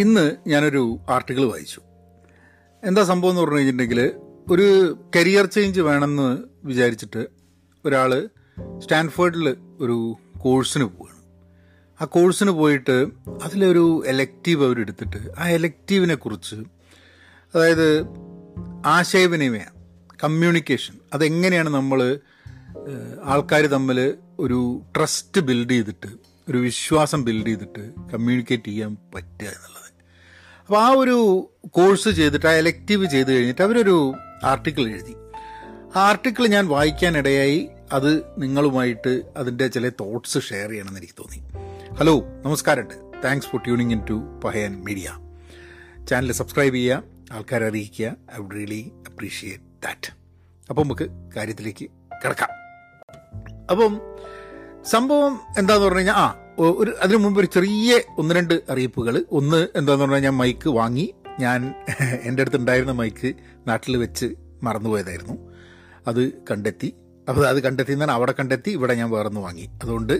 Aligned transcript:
ഇന്ന് 0.00 0.36
ഞാനൊരു 0.46 0.98
ആർട്ടിക്കിൾ 1.10 1.44
വായിച്ചു. 1.44 1.80
എന്താ 2.84 3.02
സംഭവം 3.04 3.30
എന്ന് 3.30 3.42
പറഞ്ഞു 3.42 3.56
കഴിഞ്ഞിട്ടുണ്ടെങ്കിൽ 3.56 4.00
ഒരു 4.50 4.66
കരിയർ 5.16 5.46
ചേഞ്ച് 5.46 5.80
വേണമെന്ന് 5.80 6.38
വിചാരിച്ചിട്ട് 6.64 7.26
ഒരാൾ 7.84 8.28
സ്റ്റാൻഫേർഡിൽ 8.78 9.56
ഒരു 9.80 10.16
കോഴ്സിന് 10.38 10.84
പോവുകയാണ് 10.84 11.20
ആ 12.02 12.04
കോഴ്സിന് 12.04 12.50
പോയിട്ട് 12.50 13.06
അതിലൊരു 13.42 14.02
എലക്റ്റീവ് 14.06 14.64
അവരെടുത്തിട്ട് 14.64 15.20
ആ 15.38 15.48
എലക്റ്റീവിനെ 15.48 16.14
കുറിച്ച് 16.14 16.56
അതായത് 17.54 17.86
ആശയവിനിമയം 18.86 19.74
കമ്മ്യൂണിക്കേഷൻ 20.24 20.94
അതെങ്ങനെയാണ് 21.14 21.70
നമ്മൾ 21.70 22.18
ആൾക്കാർ 23.24 23.66
തമ്മിൽ 23.66 24.14
ഒരു 24.38 24.82
ട്രസ്റ്റ് 24.96 25.40
ബിൽഡ് 25.40 25.70
ചെയ്തിട്ട് 25.70 26.10
ഒരു 26.48 26.58
വിശ്വാസം 26.58 27.24
ബിൽഡ് 27.24 27.46
ചെയ്തിട്ട് 27.46 27.84
കമ്മ്യൂണിക്കേറ്റ് 28.12 28.64
ചെയ്യാൻ 28.64 28.96
പറ്റുക 29.14 29.46
എന്നുള്ളത്. 29.46 29.89
അപ്പോൾ 30.70 30.82
ആ 30.82 30.88
ഒരു 30.88 31.50
കോഴ്സ് 31.70 32.08
ചെയ്തിട്ട് 32.08 32.46
ആ 32.46 32.50
എലക്റ്റീവ് 32.50 33.06
ചെയ്ത് 33.06 33.32
കഴിഞ്ഞിട്ട് 33.32 33.62
അവരൊരു 33.62 34.14
ആർട്ടിക്കിൾ 34.44 34.88
എഴുതി. 34.88 35.14
ആ 35.96 36.00
ആർട്ടിക്കിൾ 36.08 36.46
ഞാൻ 36.46 36.68
വായിക്കാനിടയായി 36.68 37.70
അത് 37.92 38.22
നിങ്ങളുമായിട്ട് 38.38 39.22
അതിന്റെ 39.36 39.66
ചില 39.66 39.88
തോട്ട്സ് 39.88 40.38
ഷെയർ 40.38 40.68
ചെയ്യണമെന്ന് 40.68 41.00
എനിക്ക് 41.00 41.12
തോന്നി. 41.18 41.40
ഹലോ 41.94 42.22
നമസ്കാരമുണ്ട് 42.44 43.22
thanks 43.24 43.48
for 43.48 43.64
tuning 43.64 43.92
in 43.92 44.00
to 44.10 44.40
Pahayan 44.44 44.84
media 44.84 45.18
channel 46.10 46.32
subscribe 46.32 46.74
ചെയ്യുക 46.74 47.02
ആൾക്കാരെ 47.32 47.66
അറിയിക്കുക. 47.66 48.06
I 48.06 48.38
would 48.38 48.54
really 48.54 48.92
appreciate 49.06 49.64
that 49.84 50.12
അപ്പം 50.70 50.82
നമുക്ക് 50.82 51.08
കാര്യത്തിലേക്ക് 51.36 51.86
കിടക്കാം. 52.24 52.48
അപ്പം 53.70 54.00
സംഭവം 54.84 55.40
എന്താന്ന് 55.58 55.84
പറഞ്ഞു 55.84 55.98
കഴിഞ്ഞാൽ 55.98 56.14
ആ 56.14 56.49
ഒരു 56.68 56.94
അതിനു 57.00 57.16
മുമ്പ് 57.16 57.40
ഒരു 57.40 57.46
ചെറിയ 57.46 58.00
ഒന്ന് 58.18 58.34
രണ്ട് 58.34 58.60
അറിയിപ്പുകൾ 58.70 59.26
ഒന്ന് 59.30 59.68
എന്താന്ന് 59.76 60.04
പറഞ്ഞാൽ 60.04 60.18
ഞാൻ 60.18 60.36
മൈക്ക് 60.36 60.68
വാങ്ങി. 60.68 61.14
ഞാൻ 61.40 61.74
എന്റെ 62.22 62.40
അടുത്ത് 62.40 62.56
ഉണ്ടായിരുന്ന 62.56 62.92
മൈക്ക് 62.92 63.34
നാട്ടിൽ 63.68 63.96
വെച്ച് 63.96 64.34
മറന്നുപോയതായിരുന്നു. 64.62 65.52
അത് 66.06 66.32
കണ്ടെത്തി. 66.50 66.94
അപ്പോൾ 67.28 67.48
അത് 67.48 67.62
കണ്ടെത്തി 67.62 67.92
എന്നാൽ 67.92 68.10
അവിടെ 68.10 68.34
കണ്ടെത്തി 68.38 68.70
ഇവിടെ 68.70 68.94
ഞാൻ 68.94 69.10
വേറൊന്ന് 69.10 69.40
വാങ്ങി. 69.40 69.68
അതുകൊണ്ട് 69.82 70.12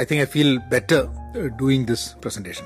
I 0.00 0.04
think 0.10 0.22
I 0.22 0.24
feel 0.24 0.56
better 0.56 1.06
doing 1.60 1.86
this 1.86 2.16
presentation 2.20 2.64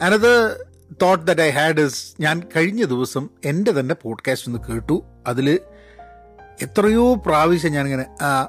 another 0.00 0.66
thought 1.02 1.24
that 1.24 1.40
I 1.40 1.50
had 1.50 1.80
is 1.80 2.14
ഞാൻ 2.20 2.42
കഴിഞ്ഞ 2.56 2.84
ദിവസം 2.84 3.28
എന്റെ 3.44 3.72
തന്നെ 3.80 3.94
പോഡ്കാസ്റ്റ് 3.94 4.48
ഒന്ന് 4.48 4.72
കേട്ടു. 4.72 5.04
അതിൽ 5.26 5.58
എത്രയോ 6.62 7.14
പ്രാവശ്യം 7.14 7.72
ഞാനിങ്ങനെ 7.72 8.06
ആ 8.22 8.44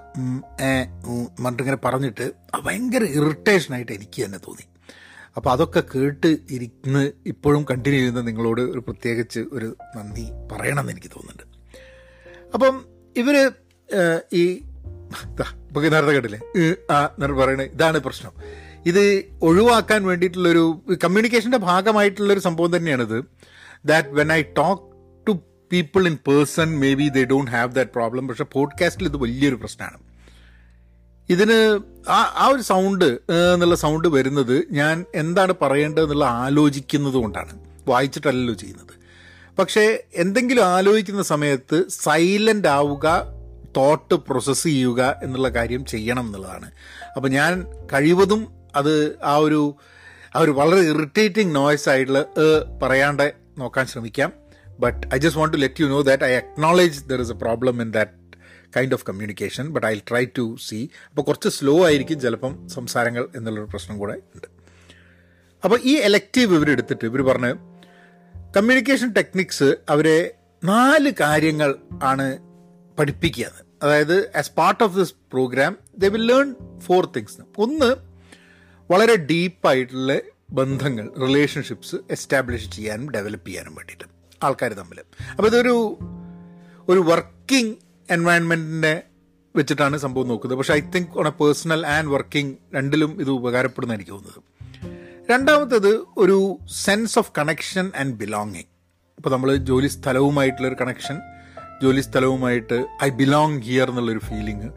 പറഞ്ഞിട്ടിങ്ങനെ 1.40 1.78
പറഞ്ഞിട്ട് 1.86 2.32
ഭയങ്കര 2.64 3.04
ഇറിറ്റേഷനായിട്ട് 3.04 3.92
എനിക്ക് 3.92 4.26
തന്നെ 4.26 4.38
തോന്നി. 4.38 4.66
അപ്പോൾ 5.36 5.52
അതൊക്കെ 5.52 5.84
കേട്ട് 5.96 6.38
ഇരിക്കുന്ന 6.52 7.12
ഇപ്പോഴും 7.26 7.66
കണ്ടിന്യൂ 7.72 8.00
ചെയ്യുന്ന 8.00 8.22
നിങ്ങളോട് 8.22 8.62
ഒരു 8.62 8.80
പ്രത്യേകിച്ച് 8.80 9.40
ഒരു 9.52 9.76
നന്ദി 9.96 10.26
പറയണമെന്ന് 10.52 10.92
എനിക്ക് 10.92 11.08
തോന്നുന്നുണ്ട്. 11.08 11.46
അപ്പം 12.54 12.86
ഇവർ 13.16 13.52
ഈ 14.34 14.44
ഇപ്പൊ 15.68 15.82
നേരത്തെ 15.82 16.12
കേട്ടില്ലേ? 16.12 16.40
ആ 16.92 17.06
എന്നൊരു 17.06 17.34
പറയണേ 17.34 17.64
ഇതാണ് 17.64 18.00
പ്രശ്നം. 18.00 18.32
ഇത് 18.86 19.24
ഒഴിവാക്കാൻ 19.42 20.06
വേണ്ടിയിട്ടുള്ളൊരു 20.06 20.82
കമ്മ്യൂണിക്കേഷന്റെ 21.04 21.58
ഭാഗമായിട്ടുള്ളൊരു 21.58 22.40
സംഭവം 22.40 22.78
തന്നെയാണിത്. 22.78 23.24
That 23.86 24.10
when 24.10 24.34
I 24.34 24.42
talk 24.42 24.89
people 25.72 26.08
in 26.08 26.18
person 26.28 26.80
may 26.80 26.94
be 26.94 27.10
they 27.10 27.24
don't 27.24 27.52
have 27.52 27.76
that 27.76 27.92
problem 27.92 28.28
പക്ഷെ 28.28 28.44
പോഡ്കാസ്റ്റിൽ 28.44 29.06
ഇത് 29.06 29.18
വലിയൊരു 29.18 29.56
പ്രശ്നമാണ്. 29.56 29.98
ഇതിന് 31.30 31.80
ആ 32.10 32.34
ആ 32.38 32.48
ഒരു 32.48 32.62
സൗണ്ട് 32.62 33.06
എന്നുള്ള 33.54 33.76
സൗണ്ട് 33.76 34.08
വരുന്നത് 34.08 34.68
ഞാൻ 34.72 35.06
എന്താണ് 35.16 35.54
പറയേണ്ടത് 35.62 36.04
എന്നുള്ള 36.04 36.26
ആലോചിക്കുന്നത് 36.26 37.14
കൊണ്ടാണ്. 37.14 37.60
വായിച്ചിട്ടല്ലല്ലോ 37.88 38.54
ചെയ്യുന്നത്. 38.54 39.00
പക്ഷേ 39.60 40.04
എന്തെങ്കിലും 40.16 40.66
ആലോചിക്കുന്ന 40.66 41.22
സമയത്ത് 41.22 41.86
സൈലന്റ് 41.90 42.68
ആവുക 42.68 43.26
തോട്ട് 43.78 44.16
പ്രോസസ്സ് 44.16 44.64
ചെയ്യുക 44.64 45.16
എന്നുള്ള 45.24 45.50
കാര്യം 45.50 45.86
ചെയ്യണം 45.86 46.26
എന്നുള്ളതാണ്. 46.26 46.72
അപ്പം 47.16 47.32
ഞാൻ 47.32 47.66
കഴിവതും 47.94 48.48
അത് 48.76 49.20
ആ 49.24 49.36
ഒരു 49.36 49.76
ആ 50.36 50.40
ഒരു 50.40 50.52
വളരെ 50.52 50.80
ഇറിറ്റേറ്റിംഗ് 50.80 51.56
നോയ്സ് 51.56 51.90
ആയിട്ടുള്ള 51.90 52.26
പറയാണ്ട് 52.84 53.34
നോക്കാൻ 53.58 53.86
ശ്രമിക്കാം. 53.86 54.34
But 54.80 55.08
I 55.16 55.18
just 55.18 55.40
want 55.40 55.58
to 55.58 55.62
let 55.62 55.82
you 55.82 55.88
know 55.88 56.02
that 56.02 56.24
I 56.24 56.32
acknowledge 56.34 57.04
there 57.10 57.22
is 57.22 57.32
a 57.32 57.36
problem 57.36 57.82
in 57.82 57.92
that 57.92 58.12
kind 58.78 58.94
of 58.94 59.06
communication 59.06 59.68
but 59.68 59.88
I 59.88 60.00
try 60.10 60.26
to 60.38 60.58
see 60.68 60.88
അപ്പോൾ 61.10 61.22
കുറച്ച് 61.22 61.50
സ്ലോ 61.50 61.86
ആയിരിക്കും 61.86 62.20
ചിലപ്പം 62.20 62.70
സംസാരങ്ങൾ 62.70 63.30
എന്നുള്ളൊരു 63.36 63.70
പ്രശ്നം 63.70 63.98
കൂടെ 63.98 64.14
ഉണ്ട്. 64.14 64.48
അപ്പോൾ 65.64 65.80
ഈ 65.84 65.94
എലക്റ്റീവ് 65.96 66.56
ഇവരെടുത്തിട്ട് 66.56 67.06
ഇവർ 67.06 67.22
പറഞ്ഞ് 67.22 67.52
കമ്മ്യൂണിക്കേഷൻ 68.58 69.12
ടെക്നിക്സ് 69.12 69.76
അവരെ 69.90 70.18
നാല് 70.64 71.14
കാര്യങ്ങൾ 71.20 71.76
ആണ് 72.04 72.28
പഠിപ്പിക്കുക 73.00 73.52
അതായത് 73.84 74.38
as 74.38 74.52
part 74.52 74.84
of 74.84 74.96
this 74.98 75.14
program 75.14 75.78
the 75.98 76.06
will 76.06 76.26
learn 76.32 76.56
four 76.80 77.06
things 77.06 77.38
ഒന്ന് 77.58 77.90
വളരെ 78.92 79.16
ഡീപ്പായിട്ടുള്ള 79.16 80.20
ബന്ധങ്ങൾ 80.52 81.12
റിലേഷൻഷിപ്സ് 81.22 81.96
എസ്റ്റാബ്ലിഷ് 82.10 82.72
ചെയ്യാനും 82.72 83.12
ഡെവലപ്പ് 83.12 83.48
ചെയ്യാനും 83.48 83.76
വേണ്ടിയിട്ട്. 83.76 84.09
ആൾക്കാർ 84.44 84.74
തമ്മിൽ 84.74 85.00
അപ്പോൾ 85.32 85.48
ഇതൊരു 85.48 85.98
ഒരു 86.90 87.00
വർക്കിംഗ് 87.00 87.76
എൻവയൺമെന്റിനെ 88.12 89.04
വെച്ചിട്ടാണ് 89.56 89.98
സംഭവം 89.98 90.28
നോക്കുന്നത്. 90.28 90.60
പക്ഷേ 90.60 90.74
I 90.74 90.80
think 90.80 91.10
on 91.20 91.28
a 91.28 91.30
personal 91.30 91.86
and 91.86 92.10
working 92.10 92.56
രണ്ടിലും 92.76 93.22
ഇത് 93.22 93.30
ഉപകാരപ്പെടുന്ന 93.30 93.94
എനിക്ക് 93.94 94.12
തോന്നുന്നത്. 94.12 94.44
രണ്ടാമത്തേത് 95.32 96.00
ഒരു 96.18 96.60
sense 96.72 97.20
of 97.20 97.32
connection 97.38 97.92
and 98.00 98.16
belonging 98.16 98.70
ഇപ്പോൾ 99.18 99.30
നമ്മൾ 99.30 99.56
ജോലി 99.56 99.88
സ്ഥലവുമായിട്ടുള്ളൊരു 99.88 100.76
കണക്ഷൻ 100.82 101.20
ജോലി 101.84 102.02
സ്ഥലവുമായിട്ട് 102.02 102.86
ഐ 103.04 103.10
ബിലോങ് 103.10 103.62
ഹിയർ 103.62 103.90
എന്നുള്ളൊരു 103.90 104.20
ഫീലിംഗ് 104.20 104.70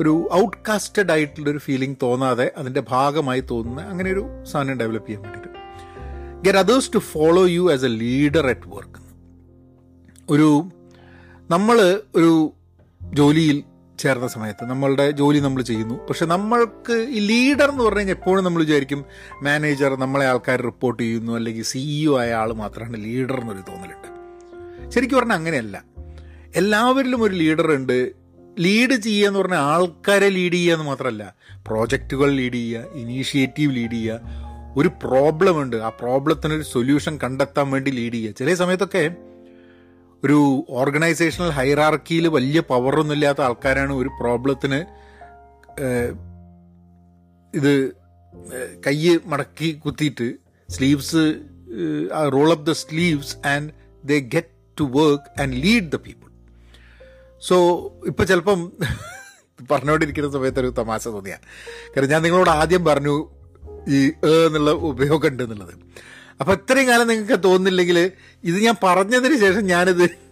ഒരു 0.00 0.28
ഔട്ട്കാസ്റ്റഡ് 0.32 1.12
ആയിട്ടുള്ളൊരു 1.12 1.58
ഫീലിംഗ് 1.58 1.96
തോന്നാതെ 2.02 2.52
അതിന്റെ 2.56 2.80
ഭാഗമായി 2.80 3.40
തോന്നുന്ന 3.50 3.82
അങ്ങനെ 3.82 4.10
ഒരു 4.10 4.24
സാധനം 4.44 4.78
ഡെവലപ്പ് 4.78 5.08
ചെയ്യാൻ 5.08 5.22
വേണ്ടിയിട്ട്. 5.22 5.55
Get 6.42 6.58
others 6.58 6.92
to 6.94 6.98
follow 6.98 7.44
you 7.44 7.72
as 7.72 7.84
a 7.84 7.88
leader 7.88 8.46
at 8.46 8.68
work 8.68 9.00
ഒരു 10.30 10.68
നമ്മൾ 11.50 12.02
ഒരു 12.14 12.52
ജോലിയിൽ 13.14 13.62
ചേർന്ന 13.98 14.26
സമയത്ത് 14.26 14.64
നമ്മളുടെ 14.64 15.10
ജോലി 15.10 15.38
നമ്മൾ 15.38 15.62
ചെയ്യുന്നു. 15.62 16.06
പക്ഷെ 16.06 16.26
നമ്മൾക്ക് 16.26 17.06
ഈ 17.10 17.18
ലീഡർ 17.18 17.70
എന്ന് 17.70 17.84
പറഞ്ഞു 17.84 17.98
കഴിഞ്ഞാൽ 17.98 18.14
എപ്പോഴും 18.14 18.44
നമ്മൾ 18.44 18.62
വിചാരിക്കും 18.62 19.04
മാനേജർ 19.42 19.96
നമ്മളെ 19.96 20.26
ആൾക്കാർ 20.26 20.62
റിപ്പോർട്ട് 20.62 21.02
ചെയ്യുന്നു 21.02 21.32
അല്ലെങ്കിൽ 21.32 21.64
സിഇഒ 21.64 22.18
ആയ 22.18 22.32
ആൾ 22.32 22.52
മാത്രമാണ് 22.52 23.04
ലീഡർ 23.04 23.40
എന്നൊരു 23.40 23.58
തോന്നലുണ്ട്. 23.58 24.16
ശരിക്കും 24.90 25.18
പറഞ്ഞാൽ 25.18 25.36
അങ്ങനെയല്ല. 25.36 25.84
എല്ലാവരിലും 26.56 27.22
ഒരു 27.22 27.34
ലീഡർ 27.34 27.72
ഉണ്ട്. 27.72 28.12
ലീഡ് 28.58 28.92
ചെയ്യുക 28.92 29.28
എന്ന് 29.28 29.40
പറഞ്ഞാൽ 29.40 29.58
ആൾക്കാരെ 29.58 30.28
ലീഡ് 30.28 30.52
ചെയ്യുക 30.52 30.74
എന്ന് 30.74 30.86
മാത്രമല്ല 30.86 31.34
പ്രോജക്റ്റുകൾ 31.66 32.30
ലീഡ് 32.30 32.54
ചെയ്യുക 32.54 32.84
ഇനീഷ്യേറ്റീവ് 32.94 33.76
ലീഡ് 33.76 33.92
ചെയ്യുക 33.92 34.45
ഒരു 34.76 34.88
പ്രോബ്ലം 34.88 35.62
ഉണ്ട്. 35.62 35.76
ആ 35.76 35.88
പ്രോബ്ലത്തിനൊരു 35.88 36.62
സൊല്യൂഷൻ 36.62 37.18
കണ്ടെത്താൻ 37.22 37.70
വേണ്ടി 37.70 37.90
ലീഡ് 37.90 38.14
ചെയ്യുക. 38.14 38.32
ചില 38.32 38.54
സമയത്തൊക്കെ 38.54 39.04
ഒരു 40.24 40.66
ഓർഗനൈസേഷണൽ 40.70 41.50
ഹൈറാർക്കിയിൽ 41.50 42.28
വലിയ 42.28 42.60
പവറൊന്നും 42.60 43.14
ഇല്ലാത്ത 43.14 43.40
ആൾക്കാരാണ് 43.40 43.92
ഒരു 43.92 44.10
പ്രോബ്ലത്തിന് 44.20 44.80
ഇത് 47.54 47.72
കൈ 48.86 49.18
മടക്കി 49.26 49.68
കുത്തിയിട്ട് 49.84 50.26
sleeves 50.68 51.24
roll 52.32 52.50
up 52.50 52.66
the 52.66 52.72
sleeves 52.72 53.46
and 53.46 53.70
they 54.04 54.18
get 54.20 54.54
to 54.80 54.84
work 54.84 55.40
and 55.40 55.56
lead 55.64 55.88
the 55.92 55.96
people 55.96 56.30
so 57.48 57.56
ഇപ്പോൾ 58.06 58.24
ചിലപ്പം 58.24 58.72
പറഞ്ഞുകൊണ്ടിരിക്കുന്ന 59.70 60.30
സമയത്തൊരു 60.30 60.68
തമാശ 60.78 61.08
തോന്നിയാ. 61.08 61.38
കാരണം 61.92 62.10
ഞാൻ 62.10 62.22
നിങ്ങളോട് 62.22 62.50
ആദ്യം 62.50 62.84
പറഞ്ഞു 62.84 63.14
ഈ 63.88 64.12
എന്നുള്ള 64.46 64.70
ഉപയോഗം 64.70 65.28
ഉണ്ട് 65.28 65.42
എന്നുള്ളത്. 65.42 65.74
അപ്പം 66.40 66.52
ഇത്രയും 66.52 66.88
കാലം 66.88 67.08
നിങ്ങൾക്ക് 67.08 67.44
തോന്നുന്നില്ലെങ്കിൽ 67.44 67.98
ഇത് 68.44 68.58
ഞാൻ 68.58 68.74
പറഞ്ഞതിന് 68.82 69.40
ശേഷം 69.40 69.66
ഞാനിത് 69.66 70.26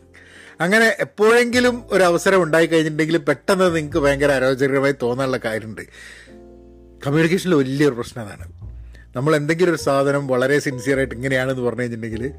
അങ്ങനെ 0.61 0.97
എപ്പോഴെങ്കിലും 1.01 1.83
ഒരു 1.91 2.03
അവസരം 2.03 2.43
ഉണ്ടായി 2.43 2.67
കഴിഞ്ഞിട്ടുണ്ടെങ്കിൽ 2.67 3.17
പെട്ടെന്ന് 3.17 3.77
നിങ്ങൾക്ക് 3.77 3.99
ഭയങ്കര 3.99 4.31
അരോചകരമായി 4.31 4.95
തോന്നാനുള്ള 5.03 5.41
കാര്യമുണ്ട്. 5.45 5.83
കമ്മ്യൂണിക്കേഷനിൽ 7.07 7.55
വലിയൊരു 7.55 7.95
പ്രശ്നം 7.95 8.23
അതാണ്. 8.23 8.45
നമ്മൾ 9.17 9.37
എന്തെങ്കിലും 9.37 9.71
ഒരു 9.71 9.81
സാധനം 9.81 10.27
വളരെ 10.27 10.59
സിൻസിയറായിട്ട് 10.59 11.15
ഇങ്ങനെയാണെന്ന് 11.15 11.63
പറഞ്ഞു 11.63 11.81
കഴിഞ്ഞിട്ടുണ്ടെങ്കിൽ 11.81 12.33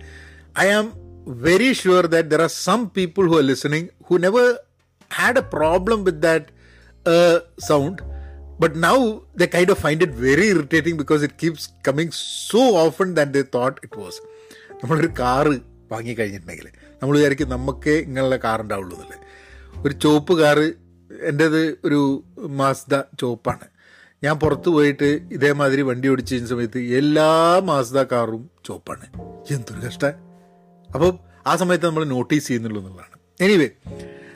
I 0.59 0.67
am 0.67 0.94
very 1.27 1.73
sure 1.73 2.06
that 2.06 2.29
there 2.29 2.41
are 2.41 2.50
some 2.50 2.89
people 2.97 3.27
who 3.27 3.35
are 3.35 3.44
listening 3.44 3.88
who 4.09 4.15
never 4.15 4.56
had 5.15 5.38
a 5.38 5.41
problem 5.41 6.03
with 6.03 6.19
that 6.19 6.45
sound 7.67 8.14
but 8.59 8.75
now 8.83 8.97
the 9.41 9.47
kind 9.55 9.71
of 9.75 9.81
find 9.85 10.03
it 10.07 10.17
very 10.27 10.47
irritating 10.55 10.97
because 11.01 11.23
it 11.27 11.37
keeps 11.43 11.67
coming 11.87 12.15
so 12.49 12.63
often 12.85 13.09
than 13.19 13.29
the 13.37 13.43
thought 13.57 13.77
it 13.83 13.99
was 14.03 14.19
നമ്മളൊരു 14.81 15.11
car 15.19 15.53
വാങ്ങിക്കഴിഞ്ഞിട്ടുണ്ടെങ്കിൽ 15.93 16.67
നമ്മൾ 17.01 17.13
വിചാരിക്കും 17.17 17.49
നമുക്ക് 17.57 17.93
ഇങ്ങനെയുള്ള 18.05 18.37
car 18.45 18.59
ഉണ്ടാവുള്ളൂ 18.65 18.95
എന്നുള്ളത് 18.95 19.21
ഒരു 19.85 19.93
ചുവപ്പ് 20.03 20.33
കാറ് 20.41 20.67
എന്റേത് 21.29 21.63
ഒരു 21.87 21.99
മാസ്ദ 22.59 22.93
ചുവപ്പാണ്. 23.21 23.65
ഞാൻ 24.23 24.35
പുറത്ത് 24.43 24.69
പോയിട്ട് 24.75 25.09
ഇതേമാതിരി 25.35 25.81
വണ്ടി 25.89 26.07
ഓടിച്ച് 26.11 26.29
ചെയ്യുന്ന 26.29 26.49
സമയത്ത് 26.51 26.79
എല്ലാ 26.99 27.27
മാസ്ദ 27.69 27.97
കാറും 28.11 28.43
ചോപ്പാണ് 28.67 29.05
എന്തൊരു 29.55 29.81
കഷ്ട. 29.87 30.05
അപ്പം 30.89 31.13
ആ 31.47 31.53
സമയത്ത് 31.61 31.85
നമ്മൾ 31.85 32.03
നോട്ടീസ് 32.13 32.47
ചെയ്യുന്നുള്ളൂ 32.47 32.79
എന്നുള്ളതാണ്. 32.81 33.15
എനിവേ 33.45 33.69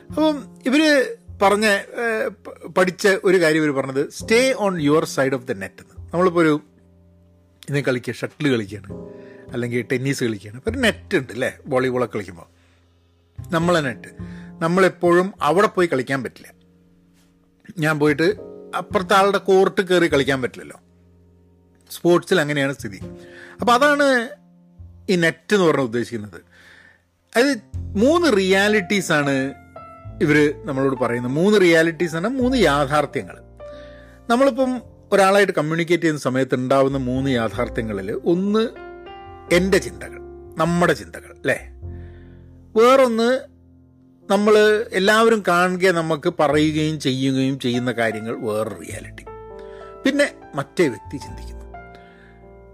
അപ്പം 0.10 0.38
ഇവർ 0.68 0.82
പറഞ്ഞ 1.42 1.68
പഠിച്ച 2.78 3.08
ഒരു 3.24 3.42
കാര്യം 3.42 3.64
ഇവർ 3.64 3.74
പറഞ്ഞത് 3.76 4.10
stay 4.10 4.54
on 4.54 4.82
your 4.82 5.06
side 5.06 5.34
of 5.34 5.48
the 5.48 5.52
net 5.52 5.82
എന്ന്. 5.84 6.10
നമ്മളിപ്പോൾ 6.14 6.42
ഒരു 6.42 6.62
ഇന്ന് 7.70 7.82
കളിക്കുക 7.82 8.14
ഷട്ടിൽ 8.14 8.52
കളിക്കുകയാണ് 8.52 8.92
അല്ലെങ്കിൽ 9.54 9.82
ടെന്നീസ് 9.92 10.24
കളിക്കുകയാണ്. 10.24 10.58
അപ്പോൾ 10.58 10.72
ഒരു 10.72 10.78
നെറ്റ് 10.78 11.18
ഉണ്ട് 11.18 11.34
അല്ലേ 11.34 11.58
വോളിബോളൊക്കെ 11.68 12.16
കളിക്കുമ്പോൾ 12.16 12.48
നമ്മളെ 13.54 13.82
നെറ്റ് 13.82 14.12
നമ്മളെപ്പോഴും 14.64 15.34
അവിടെ 15.42 15.68
പോയി 15.68 15.90
കളിക്കാൻ 15.94 16.24
പറ്റില്ല. 16.24 16.50
ഞാൻ 17.80 18.00
പോയിട്ട് 18.00 18.28
അപ്പുറത്തെ 18.78 19.14
ആളുടെ 19.14 19.38
കോർട്ട് 19.38 19.82
കയറി 19.82 20.08
കളിക്കാൻ 20.08 20.42
പറ്റില്ലല്ലോ. 20.42 20.80
സ്പോർട്സിൽ 21.92 22.40
അങ്ങനെയാണ് 22.42 22.74
സ്ഥിതി. 22.74 23.00
അപ്പോൾ 23.62 23.74
അതാണ് 23.74 24.30
ഈ 25.10 25.16
നെറ്റ് 25.16 25.54
എന്ന് 25.54 25.66
പറഞ്ഞ 25.66 25.84
ഉദ്ദേശിക്കുന്നത്. 25.84 26.42
അത് 27.38 27.50
മൂന്ന് 27.76 28.38
റിയാലിറ്റീസാണ് 28.38 29.36
ഇവർ 30.22 30.54
നമ്മളോട് 30.66 30.96
പറയുന്നത് 30.96 31.32
മൂന്ന് 31.32 31.62
റിയാലിറ്റീസ് 31.62 32.16
ആണ് 32.16 32.28
മൂന്ന് 32.28 32.58
യാഥാർത്ഥ്യങ്ങൾ. 32.58 33.36
നമ്മളിപ്പം 34.30 34.82
ഒരാളായിട്ട് 35.12 35.54
കമ്മ്യൂണിക്കേറ്റ് 35.54 36.04
ചെയ്യുന്ന 36.04 36.22
സമയത്ത് 36.22 36.56
ഉണ്ടാവുന്ന 36.56 36.98
മൂന്ന് 36.98 37.30
യാഥാർത്ഥ്യങ്ങളിൽ 37.30 38.12
ഒന്ന് 38.12 38.68
എന്റെ 39.56 39.78
ചിന്തകൾ 39.78 40.20
നമ്മുടെ 40.58 40.94
ചിന്തകൾ 40.94 41.32
അല്ലേ? 41.32 41.60
വേറൊന്ന് 42.76 43.40
നമ്മൾ 44.32 44.86
എല്ലാവരും 44.92 45.44
കാണുക 45.48 45.88
നമുക്ക് 45.88 46.34
പറയുകയും 46.40 47.00
ചെയ്യുകയും 47.00 47.60
ചെയ്യുന്ന 47.60 47.92
കാര്യങ്ങൾ 47.92 48.36
വേറൊരു 48.36 48.76
റിയാലിറ്റി 48.76 49.24
പിന്നെ 50.06 50.34
മറ്റേ 50.56 50.88
വ്യക്തി 50.88 51.18
ചിന്തിക്കുന്നു. 51.18 51.66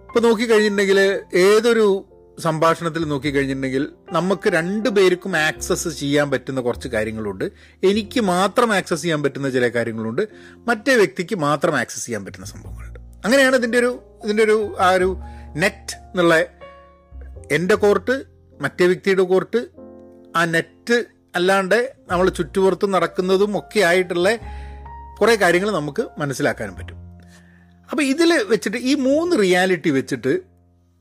ഇപ്പം 0.07 0.24
നോക്കിക്കഴിഞ്ഞിട്ടുണ്ടെങ്കിൽ 0.24 1.21
ഏതൊരു 1.33 2.06
സംഭാഷണത്തിൽ 2.40 3.06
നോക്കിക്കഴിഞ്ഞിട്ടുണ്ടെങ്കിൽ 3.06 3.90
നമുക്ക് 4.12 4.50
രണ്ടു 4.50 4.90
പേർക്കും 4.90 5.38
ആക്സസ് 5.38 6.00
ചെയ്യാൻ 6.00 6.32
പറ്റുന്ന 6.32 6.62
കുറച്ച് 6.62 6.88
കാര്യങ്ങളുണ്ട്. 6.88 7.46
എനിക്ക് 7.84 8.20
മാത്രം 8.20 8.74
ആക്സസ് 8.74 9.02
ചെയ്യാൻ 9.02 9.24
പറ്റുന്ന 9.24 9.50
ചില 9.50 9.68
കാര്യങ്ങളുണ്ട്. 9.68 10.28
മറ്റേ 10.58 10.96
വ്യക്തിക്ക് 10.96 11.36
മാത്രം 11.36 11.78
ആക്സസ് 11.78 12.06
ചെയ്യാൻ 12.06 12.26
പറ്റുന്ന 12.26 12.46
സംഭവങ്ങളുണ്ട്. 12.46 13.00
അങ്ങനെയാണ് 13.00 13.56
ഇതിന്റെ 13.56 13.78
ഒരു 13.78 14.04
ഇതിന്റെ 14.24 14.44
ഒരു 14.44 14.76
ആ 14.80 14.90
ഒരു 14.90 15.18
നെറ്റ് 15.56 15.96
എന്നുള്ള 15.98 16.46
എന്റെ 17.52 17.76
കോർട്ട് 17.76 18.24
മറ്റേ 18.62 18.86
വ്യക്തിയുടെ 18.86 19.24
കോർട്ട് 19.24 19.68
ആ 20.36 20.46
നെറ്റ് 20.46 21.06
അല്ലാണ്ട് 21.36 21.94
നമ്മൾ 22.12 22.30
ചുറ്റുപുറത്ത് 22.30 22.94
നടക്കുന്നതും 22.94 23.58
ഒക്കെ 23.58 23.80
ആയിട്ടുള്ള 23.80 24.30
കുറേ 25.22 25.36
കാര്യങ്ങൾ 25.36 25.72
നമുക്ക് 25.72 26.08
മനസ്സിലാക്കാനും 26.18 26.76
പറ്റും. 26.76 26.96
അപ്പോൾ 27.92 28.04
ഇതിൽ 28.04 28.44
വെച്ചിട്ട് 28.48 28.78
ഈ 28.78 28.94
മൂന്ന് 28.94 29.40
റിയാലിറ്റി 29.40 29.90
വെച്ചിട്ട് 29.90 30.55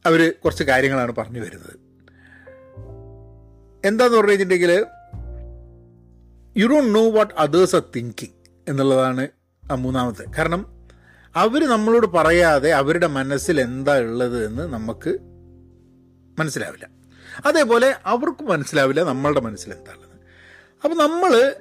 അവർ 0.07 0.35
കുറച്ച് 0.45 0.65
കാര്യങ്ങളാണ് 0.65 1.13
പറഞ്ഞു 1.13 1.41
വരുന്നത്. 1.41 1.75
എന്താന്ന് 3.85 4.17
പറഞ്ഞു 4.17 4.31
കഴിഞ്ഞിട്ടുണ്ടെങ്കിൽ 4.31 4.87
you 6.57 6.67
don't 6.67 6.95
know 6.95 7.11
what 7.11 7.35
others 7.39 7.77
are 7.77 7.83
thinking 7.97 8.37
എന്നുള്ളതാണ് 8.69 9.29
ആ 9.71 9.75
മൂന്നാമത്തെ. 9.75 10.25
കാരണം 10.39 10.67
അവർ 11.37 11.65
നമ്മളോട് 11.65 12.07
പറയാതെ 12.07 12.71
അവരുടെ 12.71 13.07
മനസ്സിൽ 13.07 13.61
എന്താ 13.61 14.01
ഉള്ളത് 14.01 14.47
എന്ന് 14.47 14.63
നമുക്ക് 14.63 15.19
മനസ്സിലാവില്ല. 16.39 16.89
അതേപോലെ 17.47 17.95
അവർക്ക് 18.07 18.45
മനസ്സിലാവില്ല 18.45 19.03
നമ്മളുടെ 19.03 19.41
മനസ്സിൽ 19.41 19.73
എന്താ 19.73 19.93
ഉള്ളത്. 19.93 20.11
അപ്പം 20.85 20.97
നമ്മൾ 20.97 21.61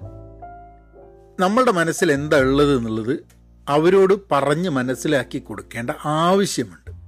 നമ്മളുടെ 1.39 1.71
മനസ്സിൽ 1.71 2.11
എന്താ 2.11 2.37
ഉള്ളത് 2.37 2.77
എന്നുള്ളത് 2.77 3.25
അവരോട് 3.69 4.13
പറഞ്ഞ് 4.31 4.69
മനസ്സിലാക്കി 4.69 5.39
കൊടുക്കേണ്ട 5.39 5.91
ആവശ്യമുണ്ട്. 6.05 7.02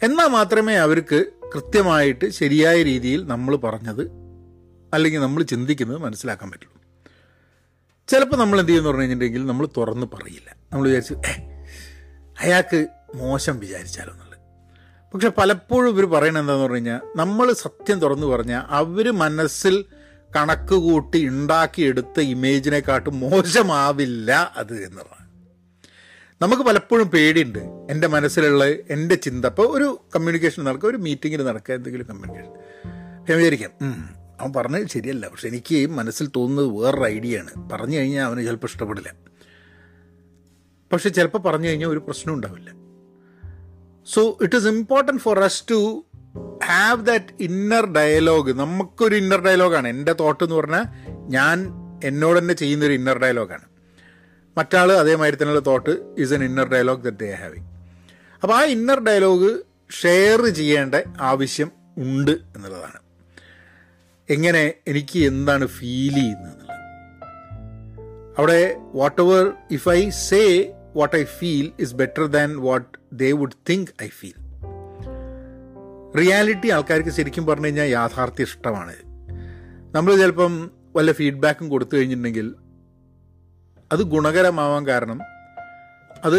എന്നാൽ 0.00 0.26
മാത്രമേ 0.28 0.74
അവർക്ക് 0.76 1.18
കൃത്യമായിട്ട് 1.54 2.26
ശരിയായ 2.30 2.82
രീതിയിൽ 2.82 3.26
നമ്മൾ 3.26 3.56
പറഞ്ഞത് 3.56 4.04
അല്ലെങ്കിൽ 4.92 5.20
നമ്മൾ 5.20 5.42
ചിന്തിക്കുന്നത് 5.42 5.98
മനസ്സിലാക്കാൻ 5.98 6.50
പറ്റുള്ളൂ. 6.50 6.72
ചിലപ്പോൾ 8.08 8.36
നമ്മൾ 8.36 8.56
എന്ത് 8.58 8.68
ചെയ്യുമെന്ന് 8.68 8.90
പറഞ്ഞു 8.90 9.02
കഴിഞ്ഞിട്ടുണ്ടെങ്കിൽ 9.02 9.46
നമ്മൾ 9.46 9.66
തുറന്ന് 9.76 10.06
പറയില്ല. 10.06 10.48
നമ്മൾ 10.72 10.84
വിചാരിച്ചു 10.88 11.14
"ഏ, 11.24 11.34
അയാൾക്ക് 12.36 12.78
മോശം 13.14 13.58
വിചാരിച്ചാലോ 13.58 14.12
എന്നുള്ളത്. 14.12 14.24
പക്ഷെ 15.14 15.28
പലപ്പോഴും 15.38 15.88
ഇവർ 15.88 16.04
പറയണത് 16.06 16.40
എന്താന്ന് 16.40 16.64
പറഞ്ഞു 16.64 16.76
കഴിഞ്ഞാൽ 16.76 17.00
നമ്മൾ 17.16 17.52
സത്യം 17.60 18.00
തുറന്നു 18.00 18.26
പറഞ്ഞാൽ 18.26 18.62
അവർ 18.72 19.12
മനസ്സിൽ 19.16 19.74
കണക്ക് 20.30 20.74
കൂട്ടി 20.84 21.28
ഉണ്ടാക്കിയെടുത്ത 21.28 22.20
ഇമേജിനെക്കാട്ടും 22.30 23.20
മോശമാവില്ല 23.24 24.30
അത് 24.56 24.74
എന്നുള്ളതാണ് 24.84 25.25
നമുക്ക് 26.42 26.62
പലപ്പോഴും 26.62 27.10
പേടിയുണ്ട്. 27.10 27.58
എന്റെ 27.90 28.06
മനസ്സിലുള്ള 28.06 28.64
എന്റെ 28.66 29.14
ചിന്ത. 29.14 29.46
ഇപ്പോൾ 29.46 29.76
ഒരു 29.76 30.08
കമ്മ്യൂണിക്കേഷൻ 30.14 30.64
നടക്കുക 30.64 30.88
ഒരു 30.88 30.96
മീറ്റിങ്ങിൽ 30.96 31.44
നടക്കുക 31.44 31.74
എന്തെങ്കിലും 31.74 32.06
കമ്മ്യൂണിക്കേഷൻ 32.06 32.52
ഞാൻ 33.28 33.38
വിചാരിക്കാം 33.38 33.70
അവൻ 34.40 34.52
പറഞ്ഞത് 34.52 34.88
ശരിയല്ല. 34.88 35.28
പക്ഷെ 35.28 35.48
എനിക്ക് 35.48 35.90
മനസ്സിൽ 35.90 36.28
തോന്നുന്നത് 36.36 36.84
വേറൊരു 36.84 37.04
ഐഡിയ 37.04 37.38
ആണ്. 37.38 37.70
പറഞ്ഞു 37.72 37.96
കഴിഞ്ഞാൽ 37.98 38.24
അവന് 38.24 38.46
ചിലപ്പോൾ 38.46 38.66
ഇഷ്ടപ്പെടില്ല. 38.66 39.12
പക്ഷെ 40.92 41.08
ചിലപ്പോൾ 41.08 41.38
പറഞ്ഞു 41.38 41.68
കഴിഞ്ഞാൽ 41.68 41.88
ഒരു 41.88 41.98
പ്രശ്നം 41.98 42.34
ഉണ്ടാവില്ല. 42.34 42.70
So 44.06 44.38
it 44.42 44.56
is 44.56 44.66
important 44.66 45.22
for 45.22 45.38
us 45.38 45.64
to 45.70 46.04
have 46.64 47.06
that 47.06 47.26
inner 47.40 47.86
dialogue 47.86 48.52
നമുക്കൊരു 48.52 49.16
ഇന്നർ 49.16 49.40
ഡയലോഗാണ് 49.44 49.88
എന്റെ 49.88 50.12
തോട്ട് 50.12 50.44
എന്ന് 50.44 50.56
പറഞ്ഞാൽ 50.56 50.84
ഞാൻ 51.08 51.66
എന്നോട് 52.04 52.38
തന്നെ 52.38 52.54
ചെയ്യുന്നൊരു 52.54 52.92
ഇന്നർ 52.92 53.18
ഡയലോഗാണ് 53.18 53.75
മറ്റാൾ 54.56 54.92
അതേമാതിരി 54.92 55.36
തന്നെയുള്ള 55.36 55.60
thought 55.60 55.90
is 56.18 56.34
an 56.34 56.44
inner 56.44 56.68
dialogue 56.68 57.02
that 57.02 57.16
they 57.16 57.32
having 57.32 57.66
അപ്പോൾ 58.42 58.54
ആ 58.54 58.64
ഇന്നർ 58.64 59.00
ഡയലോഗ് 59.04 59.50
ഷെയർ 60.02 60.46
ചെയ്യേണ്ട 60.46 60.94
ആവശ്യം 61.20 61.72
ഉണ്ട് 61.96 62.30
എന്നുള്ളതാണ്. 62.30 62.98
എങ്ങനെ 64.30 64.74
എനിക്ക് 64.86 65.18
എന്താണ് 65.18 65.66
ഫീൽ 65.66 66.14
ചെയ്യുന്നത് 66.14 66.62
അവിടെ 68.38 68.76
whatever 69.22 69.52
if 69.70 69.88
I 69.88 70.10
say 70.10 70.72
what 70.96 71.16
I 71.16 71.24
feel 71.24 71.72
is 71.80 71.94
better 71.94 72.26
than 72.26 72.56
what 72.56 72.98
they 73.12 73.32
would 73.32 73.56
think 73.70 74.02
I 74.02 74.08
feel 74.08 74.36
reality 76.16 76.68
ആൾക്കാർക്ക് 76.68 77.10
ശരിക്കും 77.10 77.46
പറഞ്ഞു 77.46 77.66
കഴിഞ്ഞാൽ 77.66 77.84
യാഥാർത്ഥ്യ 77.84 78.44
ഇഷ്ടമാണ്. 78.44 78.94
നമ്മൾ 79.94 80.16
ചിലപ്പം 80.16 80.70
വല്ല 80.96 81.12
ഫീഡ്ബാക്കും 81.12 81.68
കൊടുത്തു 81.68 81.96
കഴിഞ്ഞിട്ടുണ്ടെങ്കിൽ 81.96 82.54
അത് 83.92 84.02
ഗുണകരമാവാൻ 84.02 84.86
കാരണം 84.86 85.20
അത് 86.24 86.38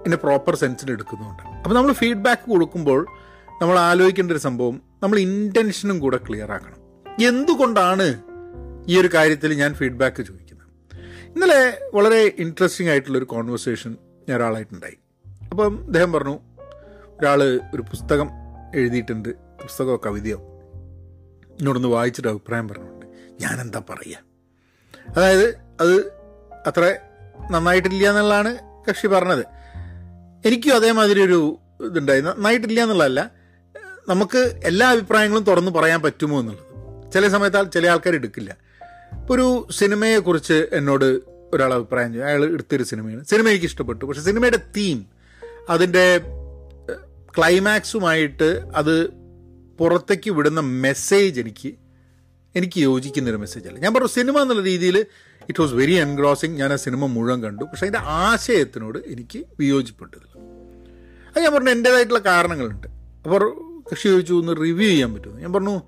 ഇതിന്റെ 0.00 0.16
പ്രോപ്പർ 0.16 0.54
സെൻസിൽ 0.54 0.90
എടുക്കുന്നുണ്ട് 0.90 1.42
അപ്പോൾ 1.42 1.74
നമ്മൾ 1.74 1.92
ഫീഡ്ബാക്ക് 1.92 2.50
കൊടുക്കുമ്പോൾ 2.50 3.06
നമ്മൾ 3.62 3.78
ആലോചിക്കേണ്ട 3.78 4.32
ഒരു 4.32 4.38
സംഭവം 4.38 4.82
നമ്മൾ 5.02 5.18
ഇന്റൻഷനും 5.18 5.98
കൂടെ 5.98 6.16
ക്ലിയർ 6.16 6.52
ആക്കണം. 6.52 6.80
എന്തുകൊണ്ടാണ് 7.24 8.22
ഈ 8.88 9.00
ഒരു 9.00 9.10
കാര്യത്തിൽ 9.14 9.52
ഞാൻ 9.52 9.74
ഫീഡ്ബാക്ക് 9.74 10.22
ചോദിക്കുന്നത്? 10.22 10.68
ഇന്നലെ 11.34 11.80
വളരെ 11.94 12.34
ഇൻട്രസ്റ്റിംഗ് 12.38 12.90
ആയിട്ടുള്ളൊരു 12.90 13.24
കോൺവെർസേഷൻ 13.24 13.96
ഞാൻ 14.28 14.36
ഒരാളായിട്ടുണ്ടായി. 14.36 14.98
അപ്പം 15.50 15.84
അദ്ദേഹം 15.86 16.12
പറഞ്ഞു 16.12 16.38
ഒരാൾ 17.18 17.42
ഒരു 17.74 17.82
പുസ്തകം 17.82 18.28
എഴുതിയിട്ടുണ്ട് 18.74 19.28
പുസ്തകമോ 19.62 20.00
കവിതയോ? 20.06 20.38
എന്നോടൊന്ന് 21.58 21.88
വായിച്ചിട്ട് 21.88 22.28
അഭിപ്രായം 22.28 22.68
പറഞ്ഞിട്ടുണ്ട് 22.68 23.06
ഞാനെന്താ 23.40 23.82
പറയുക 23.90 24.20
അതായത് 25.16 25.46
അത് 25.80 26.23
അത്ര 26.66 26.96
നന്നായിട്ടില്ല 27.50 28.10
എന്നുള്ളതാണ് 28.10 28.56
കക്ഷി 28.88 29.06
പറഞ്ഞത്. 29.06 29.44
എനിക്കും 30.46 30.76
അതേമാതിരി 30.76 31.22
ഒരു 31.22 31.58
ഇതുണ്ടായി. 31.80 32.20
നന്നായിട്ടില്ല 32.20 32.82
എന്നുള്ളതല്ല 32.82 33.30
നമുക്ക് 34.08 34.60
എല്ലാ 34.64 34.90
അഭിപ്രായങ്ങളും 34.90 35.44
തുറന്ന് 35.44 35.70
പറയാൻ 35.70 36.02
പറ്റുമോ 36.02 36.40
എന്നുള്ളത്. 36.40 37.12
ചില 37.12 37.28
സമയത്ത് 37.28 37.72
ചില 37.72 37.88
ആൾക്കാർ 37.88 38.14
എടുക്കില്ല. 38.14 38.56
ഇപ്പോൾ 39.12 39.34
ഒരു 39.34 39.68
സിനിമയെക്കുറിച്ച് 39.72 40.66
എന്നോട് 40.72 41.04
ഒരാൾ 41.54 41.74
അഭിപ്രായം 41.74 42.12
ചെയ്യും. 42.12 42.26
അയാൾ 42.26 42.44
എടുത്തൊരു 42.44 42.82
സിനിമയാണ്. 42.82 43.24
സിനിമ 43.24 43.48
എനിക്ക് 43.48 43.66
ഇഷ്ടപ്പെട്ടു. 43.66 44.04
പക്ഷെ 44.04 44.22
സിനിമയുടെ 44.22 44.56
തീം 44.56 45.06
അതിന്റെ 45.70 46.20
ക്ലൈമാക്സുമായിട്ട് 47.38 48.64
അത് 48.76 49.08
പുറത്തേക്ക് 49.80 50.30
വിടുന്ന 50.30 50.60
മെസ്സേജ് 50.60 51.40
എനിക്ക് 51.40 51.74
എനിക്ക് 52.56 52.80
യോജിക്കുന്നൊരു 52.80 53.36
മെസ്സേജ് 53.36 53.68
അല്ല. 53.68 53.78
ഞാൻ 53.78 53.94
പറഞ്ഞു 53.94 54.08
സിനിമ 54.08 54.42
എന്നുള്ള 54.42 54.62
രീതിയിൽ 54.62 54.98
ഇറ്റ് 55.48 55.60
വാസ് 55.60 55.72
വെരി 55.72 55.92
എൻഗ്രോസിങ് 55.92 56.56
ഞാൻ 56.56 56.72
ആ 56.72 56.76
സിനിമ 56.76 57.06
മുഴുവൻ 57.06 57.42
കണ്ടു. 57.42 57.64
പക്ഷേ 57.64 57.86
അതിന്റെ 57.86 57.98
ആശയത്തിനോട് 57.98 58.98
എനിക്ക് 58.98 59.44
വിയോജിപ്പെട്ടില്ല 59.60 60.44
അത് 61.36 61.42
ഞാൻ 61.42 61.54
പറഞ്ഞു 61.54 61.70
എന്റേതായിട്ടുള്ള 61.70 62.18
കാരണങ്ങളുണ്ട്. 62.18 62.86
അപ്പോൾ 63.24 63.54
കൃഷി 63.90 64.08
ചോദിച്ചു 64.08 64.32
ഒന്ന് 64.32 64.56
റിവ്യൂ 64.56 64.88
ചെയ്യാൻ 64.88 65.14
പറ്റുമോ? 65.14 65.38
ഞാൻ 65.38 65.52
പറഞ്ഞു 65.52 65.82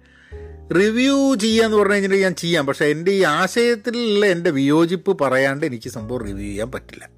റിവ്യൂ 0.74 1.34
ചെയ്യാന്ന് 1.34 1.76
പറഞ്ഞു 1.76 1.92
കഴിഞ്ഞിട്ടുണ്ടെങ്കിൽ 1.92 2.26
ഞാൻ 2.26 2.34
ചെയ്യാം. 2.34 2.66
പക്ഷേ 2.66 2.84
എന്റെ 2.84 3.10
ഈ 3.10 3.22
ആശയത്തിലുള്ള 3.22 4.26
എന്റെ 4.26 4.50
വിയോജിപ്പ് 4.50 5.18
പറയാണ്ട് 5.18 5.66
എനിക്ക് 5.66 5.90
സംഭവം 5.90 6.20
റിവ്യൂ 6.20 6.38
ചെയ്യാൻ 6.38 6.72
പറ്റില്ല. 6.72 7.08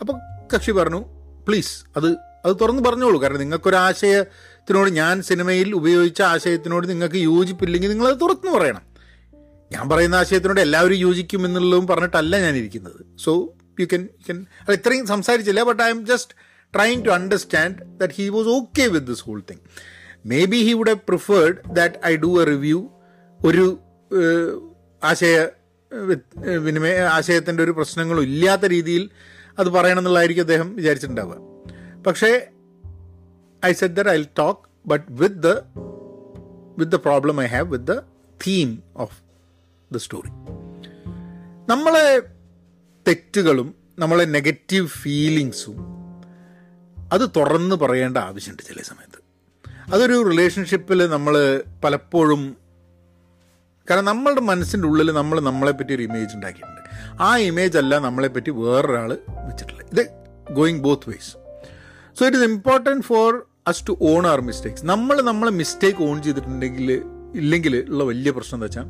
അപ്പോൾ 0.00 0.20
കക്ഷി 0.54 0.70
പറഞ്ഞു 0.70 1.04
പ്ലീസ് 1.48 1.84
അത് 1.96 2.16
അത് 2.44 2.56
തുറന്ന് 2.60 2.82
പറഞ്ഞോളൂ. 2.82 3.22
കാരണം 3.22 3.38
നിങ്ങൾക്കൊരു 3.38 3.76
ആശയത്തിനോട് 4.68 4.90
ഞാൻ 5.02 5.16
സിനിമയിൽ 5.28 5.68
ഉപയോഗിച്ച 5.78 6.20
ആശയത്തിനോട് 6.32 6.84
നിങ്ങൾക്ക് 6.90 7.20
യോജിപ്പില്ലെങ്കിൽ 7.28 7.90
നിങ്ങളത് 7.92 8.16
തുറന്നു 8.22 8.50
പറയണം. 8.56 8.82
ഞാൻ 9.70 9.84
പറയുന്ന 9.92 10.16
ആശയത്തിനോട് 10.22 10.60
എല്ലാവരും 10.64 10.98
യോജിക്കും 11.04 11.40
എന്നുള്ളതും 11.46 11.86
പറഞ്ഞിട്ടല്ല 11.90 12.34
ഞാൻ 12.44 12.54
ഇരിക്കുന്നത്. 12.60 12.98
So 13.24 13.32
you 13.80 13.86
can 13.92 14.02
you 14.18 14.24
can 14.28 14.38
അത് 14.64 14.72
ഇത്രയും 14.78 15.06
സംസാരിച്ചില്ല 15.12 15.62
but 15.70 15.80
I'm 15.94 16.00
just 16.10 16.34
trying 16.74 17.00
to 17.06 17.12
understand 17.18 17.78
that 18.00 18.14
he 18.18 18.26
was 18.36 18.50
okay 18.56 18.86
with 18.94 19.08
this 19.12 19.24
whole 19.28 19.40
thing 19.50 19.62
may 20.32 20.40
be 20.54 20.60
he 20.68 20.74
would 20.80 20.92
have 20.94 21.02
preferred 21.08 21.56
that 21.78 21.94
I 22.10 22.12
do 22.26 22.32
a 22.42 22.44
review 22.52 22.80
ഒരു 23.40 23.66
ആശയ 25.02 25.38
വിനിമയ 26.66 26.94
ആശയത്തിന്റെ 27.16 27.62
ഒരു 27.62 27.74
പ്രശ്നങ്ങളും 27.80 28.24
ഇല്ലാത്ത 28.30 28.64
രീതിയിൽ 28.76 29.04
അത് 29.58 29.68
പറയണമെന്നുള്ളതായിരിക്കും 29.68 30.44
അദ്ദേഹം 30.46 30.68
വിചാരിച്ചിട്ടുണ്ടാവുക. 30.76 31.38
പക്ഷേ 32.06 32.32
I 33.66 33.72
said 33.72 33.94
there 33.94 34.08
I 34.08 34.24
talk 34.38 34.88
but 34.88 35.04
with 35.10 35.42
the 35.42 35.46
with 36.78 36.92
the 36.92 36.94
problem 36.94 37.42
I 37.42 37.46
have 37.46 37.68
with 37.68 37.84
the 37.84 37.98
theme 38.46 38.82
of 38.96 39.20
the 39.92 39.96
story 39.96 40.28
നമ്മളെ 41.68 42.22
തെറ്റുകളും 43.08 43.74
നമ്മളെ 43.98 44.24
നെഗറ്റീവ് 44.24 44.86
ഫീലിങ്സും 44.86 45.98
അത് 47.12 47.30
തുറന്ന് 47.36 47.76
പറയേണ്ട 47.76 48.18
ആവശ്യമുണ്ട് 48.18 48.62
ചില 48.62 48.82
സമയത്ത്. 48.82 49.18
അതൊരു 49.92 50.22
റിലേഷൻഷിപ്പിൽ 50.28 51.06
നമ്മൾ 51.06 51.62
പലപ്പോഴും 51.84 52.56
കാരണം 53.90 54.04
നമ്മളുടെ 54.04 54.40
മനസ്സിന്റെ 54.40 54.88
ഉള്ളിൽ 54.88 55.12
നമ്മൾ 55.12 55.40
നമ്മളെപ്പറ്റി 55.40 55.94
ഒരു 55.94 56.02
ഇമേജ് 56.02 56.34
ഉണ്ടാക്കിയിട്ടുണ്ട്. 56.34 56.90
ആ 57.22 57.36
ഇമേജ് 57.36 57.78
അല്ല 57.78 57.98
നമ്മളെപ്പറ്റി 57.98 58.50
വേറൊരാൾ 58.50 59.18
വെച്ചിട്ടുള്ളത്. 59.46 59.86
ഇത് 59.92 60.06
going 60.52 60.80
both 60.80 61.10
ways 61.10 61.30
so 62.18 62.26
it 62.26 62.36
is 62.36 62.44
important 62.44 63.02
for 63.02 63.47
us 63.68 63.84
to 63.88 63.98
own 64.02 64.26
our 64.26 64.40
mistakes 64.40 64.86
നമ്മൾ 64.86 65.22
നമ്മളെ 65.22 65.50
മിസ്റ്റേക്ക് 65.50 66.02
ഓൺ 66.02 66.22
ചെയ്തിട്ടുണ്ടെങ്കിൽ 66.22 67.02
ഇല്ലെങ്കിൽ 67.34 67.86
ഉള്ള 67.88 68.04
വലിയ 68.04 68.30
പ്രശ്നം 68.30 68.56
എന്താ 68.56 68.64
വെച്ചാൽ 68.64 68.86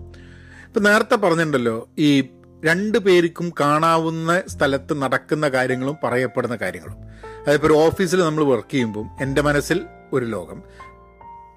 ഇപ്പം 0.66 0.82
നേരത്തെ 0.82 1.14
പറഞ്ഞിട്ടുണ്ടല്ലോ 1.14 1.88
ഈ 1.98 2.28
രണ്ട് 2.64 2.98
പേർക്കും 2.98 3.52
കാണാവുന്ന 3.60 4.42
സ്ഥലത്ത് 4.46 4.94
നടക്കുന്ന 5.02 5.48
കാര്യങ്ങളും 5.48 5.96
പറയപ്പെടുന്ന 6.04 6.56
കാര്യങ്ങളും. 6.56 6.96
അതായത് 7.42 7.66
ഒരു 7.66 7.72
ഓഫീസിൽ 7.72 8.24
നമ്മൾ 8.24 8.44
വർക്ക് 8.44 8.70
ചെയ്യുമ്പം 8.70 9.10
എന്റെ 9.20 9.40
മനസ്സിൽ 9.40 9.86
ഒരു 10.12 10.24
ലോകം 10.24 10.62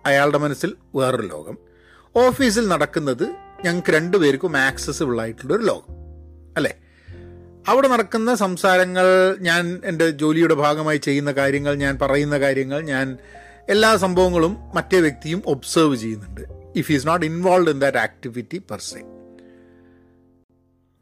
അയാളുടെ 0.06 0.38
മനസ്സിൽ 0.38 0.76
വേറൊരു 0.96 1.28
ലോകം. 1.28 1.58
ഓഫീസിൽ 2.16 2.68
നടക്കുന്നത് 2.68 3.36
ഞങ്ങൾക്ക് 3.66 3.92
രണ്ടുപേർക്കും 3.92 4.58
ആക്സസിബിൾ 4.58 5.22
ആയിട്ടുള്ള 5.22 5.54
ഒരു 5.54 5.64
ലോകം. 5.64 5.94
അല്ലേ? 6.58 6.78
അവിടെ 7.68 7.88
നടക്കുന്ന 7.88 8.36
സംസാരങ്ങൾ 8.36 9.38
ഞാൻ 9.40 9.82
എന്റെ 9.86 10.10
ജോലിയുടെ 10.10 10.54
ഭാഗമായി 10.54 10.98
ചെയ്യുന്ന 10.98 11.32
കാര്യങ്ങൾ 11.32 11.76
ഞാൻ 11.76 11.98
പറയുന്ന 12.02 12.40
കാര്യങ്ങൾ 12.40 12.82
ഞാൻ 12.82 13.18
എല്ലാ 13.70 13.98
സംഭവങ്ങളും 13.98 14.58
മറ്റേ 14.76 15.00
വ്യക്തിയും 15.00 15.44
ഒബ്സേർവ് 15.46 15.96
ചെയ്യുന്നുണ്ട്. 15.96 16.42
If 16.76 16.92
is 16.92 17.08
not 17.08 17.26
involve 17.26 17.70
in 17.70 17.80
that 17.80 17.98
activity 17.98 18.58
per 18.58 18.80
se 18.80 19.00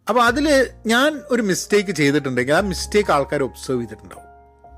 അപ്പോൾ 0.10 0.24
അതിൽ 0.24 0.68
ഞാൻ 0.86 1.22
ഒരു 1.32 1.42
മിസ്റ്റേക്ക് 1.42 1.92
ചെയ്തിട്ടുണ്ടെങ്കിൽ 1.92 2.54
ആ 2.54 2.60
മിസ്റ്റേക്ക് 2.60 3.12
ആൾക്കാർ 3.12 3.44
ഒബ്സേർവ് 3.44 3.82
ചെയ്തിട്ടുണ്ടാവും. 3.82 4.25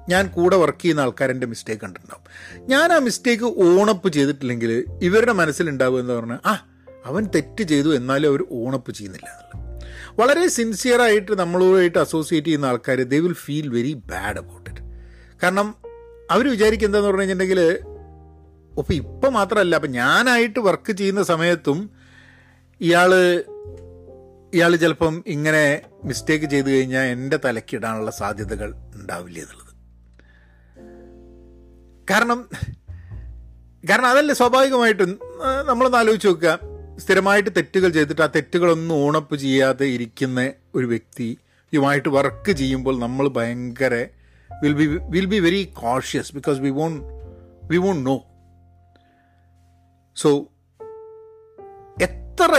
ഞാൻ 0.10 0.28
കൂടെ 0.28 0.56
വർക്ക് 0.56 0.82
ചെയ്യുന്ന 0.82 1.02
ആൾക്കാർ 1.02 1.32
എന്റെ 1.32 1.48
മിസ്റ്റേക്ക് 1.48 1.82
കണ്ടിട്ടുണ്ടാവും. 1.82 2.26
ഞാൻ 2.70 2.94
ആ 2.94 3.00
മിസ്റ്റേക്ക് 3.00 3.44
ഓണപ്പ് 3.44 4.10
ചെയ്തിട്ടില്ലെങ്കിൽ 4.10 4.86
ഇവരുടെ 5.02 5.32
മനസ്സിലുണ്ടാവുക 5.32 6.00
എന്ന് 6.00 6.14
പറഞ്ഞാൽ 6.14 6.40
ആ 6.46 6.68
അവൻ 7.06 7.30
തെറ്റ് 7.36 7.64
ചെയ്തു 7.64 7.96
എന്നാലും 7.96 8.30
അവർ 8.30 8.44
ഓണപ്പ് 8.52 8.92
ചെയ്യുന്നില്ല 8.92 9.30
എന്നുള്ളത്. 9.30 9.61
വളരെ 10.20 10.48
സിൻസിയറായിട്ട് 10.48 11.32
നമ്മളുമായിട്ട് 11.32 12.00
അസോസിയേറ്റ് 12.00 12.48
ചെയ്യുന്ന 12.48 12.66
ആൾക്കാർ 12.66 13.00
they 13.14 13.20
will 13.20 13.38
feel 13.46 13.68
very 13.68 13.94
bad 13.94 14.38
about 14.38 14.70
it 14.70 14.84
കാരണം 15.44 15.76
അവർ 16.30 16.48
വിചാരിക്കുക 16.48 16.88
എന്താന്ന് 16.88 17.08
പറഞ്ഞു 17.08 17.22
കഴിഞ്ഞിട്ടുണ്ടെങ്കിൽ 17.22 17.62
അപ്പോൾ 18.80 18.94
ഇപ്പം 18.94 19.34
മാത്രമല്ല 19.34 19.76
അപ്പം 19.76 19.92
ഞാനായിട്ട് 19.92 20.60
വർക്ക് 20.60 20.92
ചെയ്യുന്ന 20.92 21.24
സമയത്തും 21.24 21.80
ഇയാൾ 22.82 23.12
ഇയാൾ 24.54 24.76
ചിലപ്പം 24.76 25.24
ഇങ്ങനെ 25.28 25.64
മിസ്റ്റേക്ക് 26.04 26.46
ചെയ്തു 26.46 26.70
കഴിഞ്ഞാൽ 26.70 27.06
എന്റെ 27.06 27.38
തലക്കിടാനുള്ള 27.46 28.12
സാധ്യതകൾ 28.12 28.70
ഉണ്ടാവില്ല 28.96 29.40
എന്നുള്ളത്. 29.40 29.74
കാരണം 32.12 32.40
കാരണം 33.90 34.08
അതല്ലേ 34.08 34.34
സ്വാഭാവികമായിട്ടും 34.34 35.12
നമ്മളൊന്ന് 35.68 35.98
ആലോചിച്ച് 35.98 36.28
നോക്കുക. 36.28 36.71
സ്ഥിരമായിട്ട് 37.02 37.50
തെറ്റുകൾ 37.58 37.90
ചെയ്തിട്ട് 37.90 38.22
ആ 38.22 38.30
തെറ്റുകളൊന്നും 38.36 38.96
ഓണപ്പ് 39.06 39.36
ചെയ്യാതെ 39.36 39.86
ഇരിക്കുന്ന 39.86 40.40
ഒരു 40.76 40.86
വ്യക്തിയുമായിട്ട് 40.86 42.10
വർക്ക് 42.10 42.52
ചെയ്യുമ്പോൾ 42.52 43.00
നമ്മൾ 43.00 43.28
ഭയങ്കര 43.30 43.94
will 44.50 44.74
be 44.74 44.86
will 45.10 45.26
be 45.26 45.40
very 45.40 45.70
cautious 45.74 46.36
because 46.36 46.60
we 46.60 46.70
won't 46.70 46.94
we 47.64 47.78
won't 47.78 48.04
know 48.04 48.16
so 50.18 50.32
എത്ര 52.02 52.52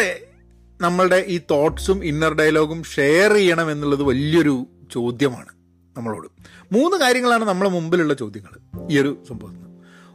നമ്മളുടെ 0.81 1.25
ഈ 1.29 1.41
തോട്ട്സും 1.51 2.05
ഇന്നർ 2.05 2.35
ഡയലോഗും 2.35 2.83
ഷെയർ 2.85 3.33
ചെയ്യണം 3.33 3.71
എന്നുള്ളത് 3.71 4.03
വലിയൊരു 4.03 4.55
ചോദ്യമാണ് 4.93 5.53
നമ്മളോട്. 5.97 6.27
മൂന്ന് 6.73 6.97
കാര്യങ്ങളാണ് 6.97 7.45
നമ്മളെ 7.45 7.71
മുമ്പിലുള്ള 7.71 8.15
ചോദ്യങ്ങൾ 8.15 8.53
ഈ 8.91 8.99
ഒരു 8.99 9.11
സംഭവത്തിൽ 9.29 9.59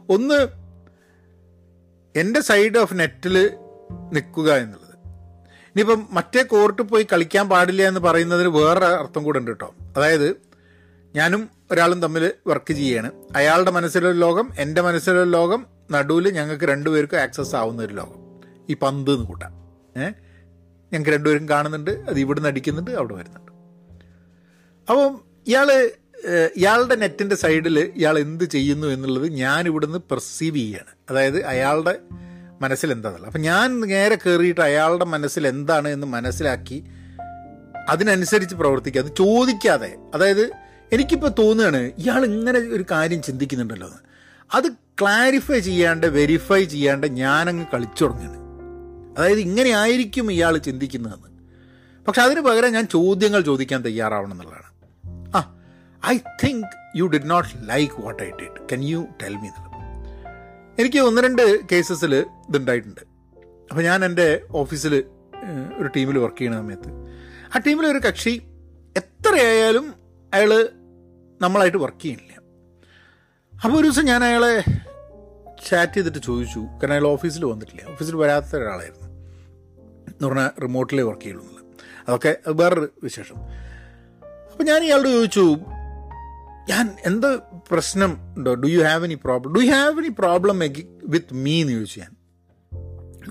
ഒന്ന് 0.08 0.38
എന്റെ 2.14 2.40
സൈഡ് 2.40 2.78
ഓഫ് 2.78 2.98
നെറ്റിൽ 2.98 3.36
നിൽക്കുക 3.90 4.54
എന്നുള്ളത്. 4.54 4.88
ഇനിയിപ്പം 5.68 6.08
മറ്റേ 6.10 6.42
കോർട്ട് 6.42 6.82
പോയി 6.82 7.06
കളിക്കാൻ 7.12 7.48
പാടില്ല 7.48 7.82
എന്ന് 7.82 8.00
പറയുന്നതിന് 8.00 8.48
വേറെ 8.48 8.86
അർത്ഥം 8.86 9.24
കൂടെ 9.24 9.38
ഉണ്ട് 9.38 9.50
കേട്ടോ. 9.50 9.74
അതായത് 9.96 10.36
ഞാനും 11.14 11.48
ഒരാളും 11.70 12.02
തമ്മിൽ 12.02 12.32
വർക്ക് 12.46 12.72
ചെയ്യാണ്. 12.72 13.10
അയാളുടെ 13.36 13.70
മനസ്സിലൊരു 13.70 14.18
ലോകം 14.18 14.50
എന്റെ 14.58 14.80
മനസ്സിലൊരു 14.80 15.30
ലോകം 15.30 15.66
നടുവിൽ 15.90 16.30
ഞങ്ങൾക്ക് 16.30 16.64
രണ്ടുപേർക്കും 16.64 17.16
ആക്സസ് 17.16 17.56
ആവുന്ന 17.56 17.82
ഒരു 17.82 17.94
ലോകം. 17.94 18.40
ഈ 18.68 18.74
പന്ത് 18.74 19.10
എന്ന് 19.10 19.26
കൂട്ടാം. 19.26 19.52
ഏഹ് 20.02 20.14
ഞങ്ങൾക്ക് 20.92 21.10
രണ്ടുപേരും 21.10 21.48
കാണുന്നുണ്ട് 21.48 21.90
അത് 21.90 22.20
ഇവിടുന്ന് 22.20 22.48
അടിക്കുന്നുണ്ട് 22.48 22.90
അവിടെ 22.90 23.14
വരുന്നുണ്ട്. 23.14 23.52
അപ്പം 24.90 25.20
ഇയാൾ 25.46 25.90
ഇയാളുടെ 26.56 26.94
നെറ്റിന്റെ 26.94 27.36
സൈഡിൽ 27.36 27.78
ഇയാൾ 27.78 28.18
എന്ത് 28.18 28.44
ചെയ്യുന്നു 28.44 28.86
എന്നുള്ളത് 28.86 29.28
ഞാൻ 29.28 29.66
ഇവിടുന്ന് 29.66 29.98
പെർസീവ് 29.98 30.56
ചെയ്യാണ്. 30.56 31.10
അതായത് 31.10 31.44
അയാളുടെ 31.44 31.98
മനസ്സിൽ 32.60 32.92
എന്താണെന്നുള്ളത് 32.92 33.28
അപ്പം 33.28 33.40
ഞാൻ 33.40 33.80
നേരെ 33.80 34.14
കയറിയിട്ട് 34.14 34.60
അയാളുടെ 34.60 35.04
മനസ്സിൽ 35.04 35.46
എന്താണ് 35.46 35.88
എന്ന് 35.88 36.06
മനസ്സിലാക്കി 36.06 36.84
അതിനനുസരിച്ച് 37.88 38.54
പ്രവർത്തിക്കുക. 38.54 39.00
അത് 39.00 39.16
ചോദിക്കാതെ. 39.18 39.96
അതായത് 40.14 40.52
എനിക്കിപ്പോൾ 40.92 41.30
തോന്നുകയാണ് 41.38 41.76
ഇയാൾ 41.76 42.24
ഇങ്ങനെ 42.24 42.58
ഒരു 42.58 42.84
കാര്യം 42.90 43.22
ചിന്തിക്കുന്നുണ്ടല്ലോ 43.22 43.86
എന്ന്. 43.86 43.98
അത് 44.54 44.72
ക്ലാരിഫൈ 44.72 45.58
ചെയ്യാണ്ട് 45.58 46.06
വെരിഫൈ 46.06 46.64
ചെയ്യാണ്ട് 46.64 47.06
ഞാനങ്ങ് 47.06 47.66
കളിച്ചു 47.74 48.04
തുടങ്ങുകയാണ് 48.04 48.38
അതായത് 49.18 49.38
ഇങ്ങനെ 49.38 49.70
ആയിരിക്കും 49.70 50.32
ഇയാൾ 50.32 50.58
ചിന്തിക്കുന്നതെന്ന്. 50.58 51.28
പക്ഷെ 52.06 52.22
അതിന് 52.22 52.40
പകരം 52.40 52.72
ഞാൻ 52.72 52.86
ചോദ്യങ്ങൾ 52.86 53.40
ചോദിക്കാൻ 53.40 53.84
തയ്യാറാവണം 53.84 54.32
എന്നുള്ളതാണ്. 54.32 54.68
ആ 55.36 55.54
I 56.06 56.16
think 56.16 56.66
you 56.96 57.06
did 57.06 57.30
not 57.30 57.48
like 57.68 57.94
what 58.00 58.22
I 58.22 58.26
did 58.26 58.68
can 58.72 58.84
you 58.84 59.06
tell 59.22 59.36
me 59.36 59.48
എന്നുള്ളത് 59.48 59.67
എനിക്ക് 60.78 60.98
ഒന്ന് 60.98 61.22
രണ്ട് 61.22 61.60
കേസസിൽ 61.72 62.14
ഇതുണ്ടായിട്ടുണ്ട്. 62.48 63.00
അപ്പോൾ 63.70 63.82
ഞാൻ 63.82 64.04
എന്റെ 64.04 64.42
ഓഫീസിൽ 64.50 65.04
ഒരു 65.78 65.88
ടീമിൽ 65.96 66.18
വർക്ക് 66.18 66.38
ചെയ്യുന്ന 66.38 66.58
സമയത്ത്. 66.58 66.90
ആ 67.54 67.60
ടീമിലെ 67.66 67.88
ഒരു 67.88 67.98
കക്ഷി 67.98 68.42
എത്രയായാലും 68.96 69.94
അയാൾ 70.34 70.68
നമ്മളായിട്ട് 71.42 71.78
വർക്ക് 71.78 72.02
ചെയ്യുന്നില്ല 72.02 72.34
അപ്പോൾ 73.64 73.76
ഒരു 73.76 73.86
ദിവസം 73.86 74.04
ഞാൻ 74.04 74.24
അയാളെ 74.24 74.64
ചാറ്റ് 75.68 75.92
ചെയ്തിട്ട് 75.92 76.18
ചോദിച്ചു. 76.18 76.58
കാരണം 76.58 76.92
അയാൾ 76.92 77.06
ഓഫീസിൽ 77.06 77.44
വന്നിട്ടില്ല. 77.44 77.92
ഓഫീസിൽ 77.92 78.16
വരാത്ത 78.16 78.56
ഒരാളായിരുന്നു. 78.56 79.08
എന്ന് 80.10 80.28
പറഞ്ഞാൽ 80.28 80.50
റിമോട്ടിലേ 80.60 81.02
വർക്ക് 81.02 81.22
ചെയ്യുള്ളൂ 81.22 81.46
അതൊക്കെ 82.08 82.36
അത് 82.46 82.62
വേറൊരു 82.62 82.92
വിശേഷം. 83.02 83.36
അപ്പോൾ 84.52 84.64
ഞാൻ 84.64 84.84
ഇയാളോട് 84.84 85.08
ചോദിച്ചു 85.08 85.56
ഞാൻ 86.68 86.96
എന്ത് 87.06 87.38
പ്രശ്നം 87.70 88.34
ഉണ്ടോ? 88.36 88.54
Do 88.54 88.66
you 88.66 88.82
have 88.82 89.04
any 89.04 89.14
problem 89.14 89.52
do 89.52 89.60
you 89.60 89.70
have 89.70 90.00
any 90.00 90.08
problem 90.18 90.58
with 91.04 91.34
me 91.34 91.60
എന്ന് 91.60 91.72
ചോദിച്ചു 91.72 92.00
ഞാൻ. 92.00 92.16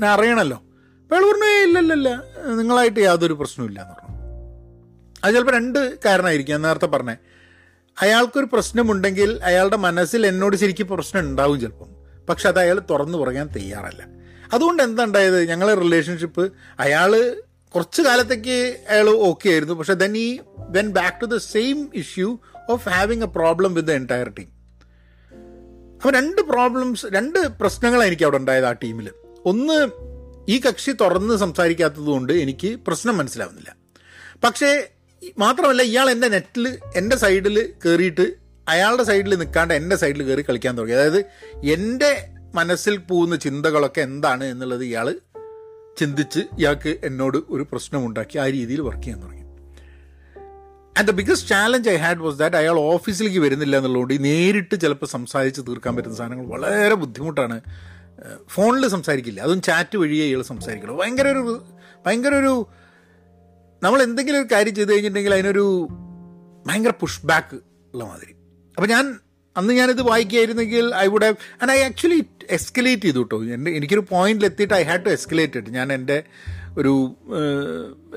ഞാൻ 0.02 0.12
അറിയണമല്ലോ 0.12 0.58
അപ്പോൾ 0.58 1.16
അയാൾ 1.16 1.24
പറഞ്ഞു 1.24 1.46
ഇല്ലല്ലല്ല 1.46 1.94
ഇല്ല 1.94 2.10
ഇല്ല 2.10 2.48
ഇല്ല. 2.48 2.56
നിങ്ങളായിട്ട് 2.56 3.00
യാതൊരു 3.00 3.34
പ്രശ്നമില്ല 3.34 3.82
എന്ന് 3.82 3.94
പറഞ്ഞു. 3.94 4.08
അത് 5.24 5.34
ചിലപ്പോൾ 5.34 5.56
രണ്ട് 5.56 5.98
കാരണമായിരിക്കും. 6.06 6.62
നേരത്തെ 6.62 6.86
പറഞ്ഞേ. 6.86 7.16
അയാൾക്കൊരു 8.02 8.48
പ്രശ്നമുണ്ടെങ്കിൽ 8.54 9.40
അയാളുടെ 9.44 9.78
മനസ്സിൽ 9.78 10.28
എന്നോട് 10.28 10.56
ശരിക്കും 10.56 10.88
പ്രശ്നം 10.88 11.22
ഉണ്ടാവും 11.22 11.60
ചിലപ്പം. 11.60 11.88
പക്ഷെ 12.30 12.48
അത് 12.48 12.60
അയാൾ 12.60 12.82
തുറന്നു 12.90 13.18
പറയാൻ 13.18 13.50
തയ്യാറല്ല. 13.56 14.08
അതുകൊണ്ട് 14.54 14.84
എന്താ 14.84 15.04
ഉണ്ടായത്? 15.04 15.44
ഞങ്ങളെ 15.44 15.74
റിലേഷൻഷിപ്പ് 15.74 16.54
അയാൾ 16.80 17.42
കുറച്ച് 17.76 18.02
കാലത്തേക്ക് 18.02 18.78
അയാൾ 18.90 19.10
ഓക്കെ 19.10 19.50
ആയിരുന്നു. 19.50 19.74
പക്ഷെ 19.74 19.94
ദെൻ 19.94 20.18
ഈ 20.18 20.40
when 20.58 20.90
back 20.90 21.22
to 21.22 21.26
the 21.26 21.38
same 21.38 21.90
issue 21.94 22.40
of 22.70 22.90
having 22.90 23.24
a 23.24 23.26
problem 23.26 23.74
with 23.74 23.90
the 23.90 23.92
entire 23.92 24.30
team 24.40 24.50
അപ്പോൾ 25.96 26.14
രണ്ട് 26.14 26.42
പ്രോബ്ലംസ് 26.42 27.06
രണ്ട് 27.06 27.40
പ്രശ്നങ്ങളാണ് 27.40 28.08
എനിക്ക് 28.08 28.24
അവിടെ 28.24 28.38
ഉണ്ടായത് 28.38 28.66
ആ 28.66 28.72
ടീമിൽ 28.72 29.10
ഒന്ന് 29.46 29.88
ഈ 30.52 30.62
കക്ഷി 30.62 30.92
തുറന്ന് 30.92 31.38
സംസാരിക്കാത്തത് 31.38 32.06
കൊണ്ട് 32.06 32.34
എനിക്ക് 32.34 32.80
പ്രശ്നം 32.88 33.18
മനസ്സിലാവുന്നില്ല. 33.18 33.76
പക്ഷേ 34.44 34.88
മാത്രമല്ല 35.38 35.82
ഇയാൾ 35.82 36.10
എന്റെ 36.10 36.28
നെറ്റിൽ 36.28 36.80
എന്റെ 36.96 37.16
സൈഡിൽ 37.16 37.74
കയറിയിട്ട് 37.86 38.26
അയാളുടെ 38.68 39.04
സൈഡിൽ 39.04 39.36
നിൽക്കാണ്ട് 39.36 39.74
എന്റെ 39.74 39.96
സൈഡിൽ 39.96 40.24
കയറി 40.24 40.42
കളിക്കാൻ 40.42 40.78
തുടങ്ങി. 40.78 40.96
അതായത് 40.96 41.26
എന്റെ 41.64 42.30
മനസ്സിൽ 42.56 42.98
പോകുന്ന 42.98 43.36
ചിന്തകളൊക്കെ 43.36 44.02
എന്താണ് 44.02 44.44
എന്നുള്ളത് 44.44 44.84
ഇയാൾ 44.84 45.20
ചിന്തിച്ച് 45.98 46.40
ഇയാൾക്ക് 46.40 47.00
എന്നോട് 47.04 47.38
ഒരു 47.50 47.66
പ്രശ്നമുണ്ടാക്കി 47.72 48.38
ആ 48.38 48.50
രീതിയിൽ 48.50 48.82
വർക്ക് 48.82 49.04
ചെയ്യാൻ 49.04 49.24
തുടങ്ങി. 49.24 49.37
And 50.98 51.08
the 51.08 51.12
biggest 51.12 51.50
challenge 51.50 51.90
I 51.90 51.96
had 51.96 52.18
was 52.18 52.40
that 52.40 52.56
അയാൾ 52.56 52.80
ഓഫീസിലേക്ക് 52.80 53.40
വരുന്നില്ല 53.40 53.78
എന്നുള്ളതുകൊണ്ട് 53.78 54.14
ഈ 54.14 54.18
നേരിട്ട് 54.18 54.82
ചിലപ്പോൾ 54.82 55.06
സംസാരിച്ച് 55.06 55.62
തീർക്കാൻ 55.62 55.96
പറ്റുന്ന 55.96 56.16
സാധനങ്ങൾ 56.16 56.46
വളരെ 56.46 56.96
ബുദ്ധിമുട്ടാണ്. 56.96 57.62
ഫോണിൽ 58.48 58.88
സംസാരിക്കില്ല. 58.88 59.42
അതും 59.42 59.62
ചാറ്റ് 59.62 59.98
വഴിയേ 59.98 60.26
ഇയാൾ 60.26 60.42
സംസാരിക്കുള്ളൂ. 60.42 61.02
ഭയങ്കര 61.02 61.28
ഒരു 61.28 61.66
ഭയങ്കര 62.06 62.36
ഒരു 62.36 62.68
നമ്മൾ 63.84 64.04
എന്തെങ്കിലും 64.04 64.42
ഒരു 64.42 64.48
കാര്യം 64.52 64.76
ചെയ്ത് 64.76 64.92
കഴിഞ്ഞിട്ടുണ്ടെങ്കിൽ 64.92 65.34
അതിനൊരു 65.34 65.88
ഭയങ്കര 66.68 66.94
പുഷ് 67.00 67.26
ബാക്ക് 67.26 67.56
ഉള്ള 67.94 68.04
മാതിരി. 68.04 68.32
അപ്പം 68.78 68.90
ഞാൻ 68.90 69.16
അന്ന് 69.58 69.74
ഞാനിത് 69.74 70.02
വായിക്കുകയായിരുന്നെങ്കിൽ 70.02 70.96
I 70.96 71.08
would 71.08 71.24
have 71.24 71.36
and 71.62 71.72
I 71.72 71.84
actually 71.84 72.26
escalate 72.50 73.02
ചെയ്തു 73.02 73.18
കേട്ടോ. 73.18 73.44
എന്റെ 73.44 73.72
എനിക്കൊരു 73.72 74.04
പോയിന്റിൽ 74.10 74.46
എത്തിയിട്ട് 74.46 74.74
ഐ 74.74 74.84
ഹാഡ് 74.84 75.06
ടു 75.06 75.10
എസ്കലേറ്റ് 75.10 75.58
ഇട്ട് 75.58 75.70
ഞാൻ 75.70 75.94
എന്റെ 75.94 76.24
ഒരു 76.78 77.16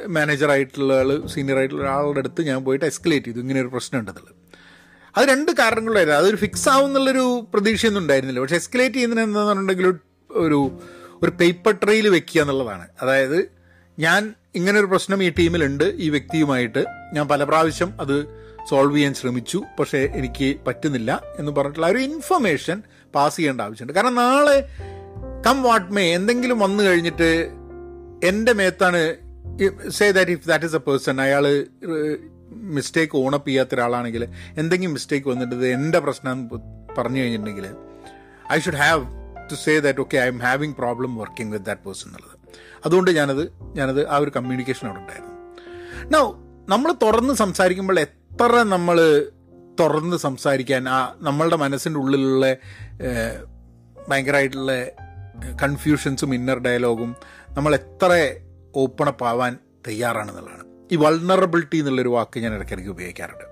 മാനേജറായിട്ടുള്ള 0.06 0.94
ആൾ 0.94 1.26
സീനിയർ 1.26 1.58
ആയിട്ടുള്ള 1.58 1.82
ഒരാളുടെ 1.82 2.18
അടുത്ത് 2.18 2.42
ഞാൻ 2.42 2.64
പോയിട്ട് 2.64 2.84
എസ്കലേറ്റ് 2.84 3.26
ചെയ്തു. 3.26 3.38
ഇങ്ങനെ 3.38 3.60
ഒരു 3.60 3.68
പ്രശ്നം 3.68 4.00
ഉണ്ടെന്നുള്ളത്. 4.00 4.34
അത് 5.16 5.28
രണ്ട് 5.28 5.50
കാരണങ്ങളായിരുന്നു 5.52 6.18
അതൊരു 6.18 6.36
ഫിക്സ് 6.36 6.68
ആവും 6.68 6.80
ആവുന്നുള്ളൊരു 6.80 7.46
പ്രതീക്ഷയൊന്നും 7.52 8.00
ഉണ്ടായിരുന്നില്ല. 8.00 8.40
പക്ഷെ 8.40 8.56
എസ്കലേറ്റ് 8.56 8.94
ചെയ്യുന്നതിന് 8.94 9.24
എന്താണെന്നുണ്ടെങ്കിൽ 9.24 9.86
ഒരു 10.30 10.80
ഒരു 11.22 11.30
പേപ്പർ 11.30 11.72
ട്രെയിൽ 11.84 12.08
വെക്കുക 12.08 12.40
എന്നുള്ളതാണ്. 12.40 12.88
അതായത് 13.02 13.50
ഞാൻ 13.98 14.34
ഇങ്ങനെ 14.54 14.78
ഒരു 14.78 14.86
പ്രശ്നം 14.86 15.22
ഈ 15.22 15.30
ടീമിലുണ്ട് 15.30 15.84
ഈ 15.84 16.10
വ്യക്തിയുമായിട്ട് 16.10 16.84
ഞാൻ 17.12 17.28
പല 17.28 17.44
പ്രാവശ്യം 17.44 18.00
അത് 18.00 18.24
സോൾവ് 18.70 18.96
ചെയ്യാൻ 18.96 19.14
ശ്രമിച്ചു. 19.14 19.62
പക്ഷേ 19.78 19.98
എനിക്ക് 20.14 20.56
പറ്റുന്നില്ല 20.66 21.22
എന്ന് 21.38 21.52
പറഞ്ഞിട്ടുള്ള 21.52 21.86
ഒരു 21.86 21.98
ഇൻഫർമേഷൻ 21.98 22.82
പാസ് 23.14 23.36
ചെയ്യേണ്ട 23.36 23.60
ആവശ്യമുണ്ട്. 23.60 23.92
കാരണം 23.92 24.14
നാളെ 24.14 24.68
കം 25.46 25.62
വാട്ട് 25.62 25.92
മേ 25.92 26.14
എന്തെങ്കിലും 26.14 26.58
വന്നു 26.58 26.82
കഴിഞ്ഞിട്ട് 26.84 27.59
എന്റെ 28.28 28.52
മേത്താണ് 28.52 29.00
say 29.88 30.10
that 30.10 30.30
if 30.30 30.48
that 30.48 30.64
is 30.64 30.76
a 30.76 30.78
person 30.78 31.20
അയാൾ 31.20 31.44
മിസ്റ്റേക്ക് 32.76 33.16
ഓണപ്പ് 33.18 33.48
ചെയ്യാത്ത 33.48 33.74
ഒരാളാണെങ്കിൽ 33.74 34.28
എന്തെങ്കിലും 34.56 34.92
മിസ്റ്റേക്ക് 34.92 35.28
വന്നിട്ട് 35.28 35.66
എന്റെ 35.66 35.98
പ്രശ്നം 35.98 36.50
പറഞ്ഞു 36.98 37.20
കഴിഞ്ഞിട്ടുണ്ടെങ്കിൽ 37.20 37.66
I 38.52 38.58
should 38.60 38.74
have 38.74 39.02
to 39.50 39.54
say 39.54 39.78
that 39.78 40.00
okay 40.00 40.16
I'm 40.26 40.38
having 40.38 40.74
problem 40.74 41.16
working 41.16 41.52
with 41.52 41.66
that 41.66 41.80
person 41.86 42.08
എന്നുള്ളത്. 42.08 42.36
അതുകൊണ്ട് 42.86 43.10
ഞാനത് 43.10 43.52
ഞാനത് 43.74 44.08
ആ 44.08 44.16
ഒരു 44.16 44.30
കമ്മ്യൂണിക്കേഷൻ 44.36 44.88
അവിടെ 44.88 45.00
ഉണ്ടായിരുന്നു. 45.00 45.34
നോ 46.14 46.22
നമ്മൾ 46.68 46.92
തുറന്ന് 47.02 47.34
സംസാരിക്കുമ്പോൾ 47.34 48.00
എത്ര 48.00 48.62
നമ്മൾ 48.62 48.96
തുറന്ന് 49.80 50.16
സംസാരിക്കാൻ 50.16 50.88
ആ 50.88 51.14
നമ്മളുടെ 51.20 51.56
മനസ്സിന്റെ 51.56 52.00
ഉള്ളിലുള്ള 52.00 52.56
ഭയങ്കരമായിട്ടുള്ള 54.08 54.72
കൺഫ്യൂഷൻസും 55.62 56.34
ഇന്നർ 56.34 56.58
ഡയലോഗും 56.58 57.16
നമ്മൾ 57.48 57.74
എത്ര 57.74 58.34
ഓപ്പൺ 58.76 59.08
അപ്പ് 59.08 59.24
ആവാൻ 59.24 59.58
തയ്യാറാണെന്നുള്ളതാണ്. 59.88 60.64
ഈ 60.92 60.96
വൾണറബിലിറ്റി 60.96 61.76
എന്നുള്ളൊരു 61.76 62.08
വാക്ക് 62.08 62.40
ഞാൻ 62.40 62.54
ഇടയ്ക്കിടയ്ക്ക് 62.54 62.90
ഉപയോഗിക്കാറുണ്ട്. 62.90 63.44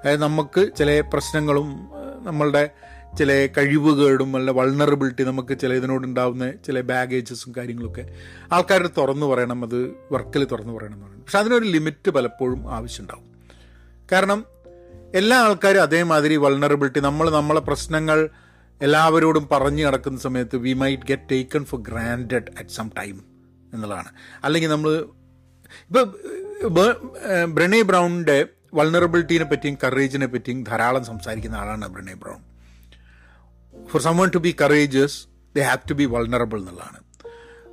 അതായത് 0.00 0.22
നമുക്ക് 0.22 0.70
ചില 0.78 1.00
പ്രശ്നങ്ങളും 1.00 1.90
നമ്മളുടെ 2.22 2.70
ചില 3.18 3.48
കഴിവുകേടും 3.58 4.36
അല്ല 4.36 4.50
വൾണറബിലിറ്റി 4.50 5.24
നമുക്ക് 5.24 5.58
ചില 5.58 5.72
ഇതിനോടുണ്ടാവുന്ന 5.74 6.50
ചില 6.50 6.80
ബാഗേജസും 6.80 7.52
കാര്യങ്ങളൊക്കെ 7.56 8.14
ആൾക്കാരുടെ 8.52 8.90
തുറന്നു 8.98 9.26
പറയണം 9.26 9.64
അത് 9.64 9.92
വർക്കിൽ 10.12 10.44
തുറന്നു 10.44 10.72
പറയണം 10.72 10.92
എന്ന് 10.92 11.04
പറയുന്നത്. 11.04 11.24
പക്ഷെ 11.24 11.38
അതിനൊരു 11.38 11.64
ലിമിറ്റ് 11.64 12.10
പലപ്പോഴും 12.10 12.74
ആവശ്യമുണ്ടാവും. 12.74 13.24
കാരണം 14.12 14.44
എല്ലാ 15.14 15.36
ആൾക്കാരും 15.36 15.82
അതേമാതിരി 15.82 16.36
വൾണറബിലിറ്റി 16.36 17.00
നമ്മൾ 17.00 17.30
നമ്മളെ 17.30 17.60
പ്രശ്നങ്ങൾ 17.60 18.30
എല്ലാവരോടും 18.86 19.48
പറഞ്ഞു 19.52 19.86
നടക്കുന്ന 19.86 20.18
സമയത്ത് 20.18 20.56
we 20.56 20.72
might 20.72 21.02
get 21.02 21.30
taken 21.30 21.64
for 21.64 21.80
granted 21.80 22.50
at 22.58 22.70
some 22.70 22.90
time 22.98 23.24
എന്നുള്ളതാണ്. 23.74 24.08
അല്ലെങ്കിൽ 24.44 24.70
നമ്മൾ 24.70 25.08
ഇപ്പോൾ 26.66 27.10
ബ്രണേ 27.56 27.82
ബ്രൗണിന്റെ 27.82 28.46
വൾണറബിലിറ്റീനെ 28.74 29.44
പറ്റിയും 29.44 29.78
കറേജിനെ 29.84 30.26
പറ്റിയും 30.26 30.64
ധാരാളം 30.64 31.04
സംസാരിക്കുന്ന 31.04 31.56
ആളാണ് 31.56 31.88
Brene 31.88 32.14
Brown. 32.14 32.40
For 33.90 34.00
someone 34.16 34.30
to 34.34 34.38
be 34.38 34.56
courageous 34.60 35.28
they 35.56 35.62
have 35.62 35.88
to 35.90 35.94
be 35.94 36.04
vulnerable 36.04 36.58
എന്നുള്ളതാണ്. 36.58 37.00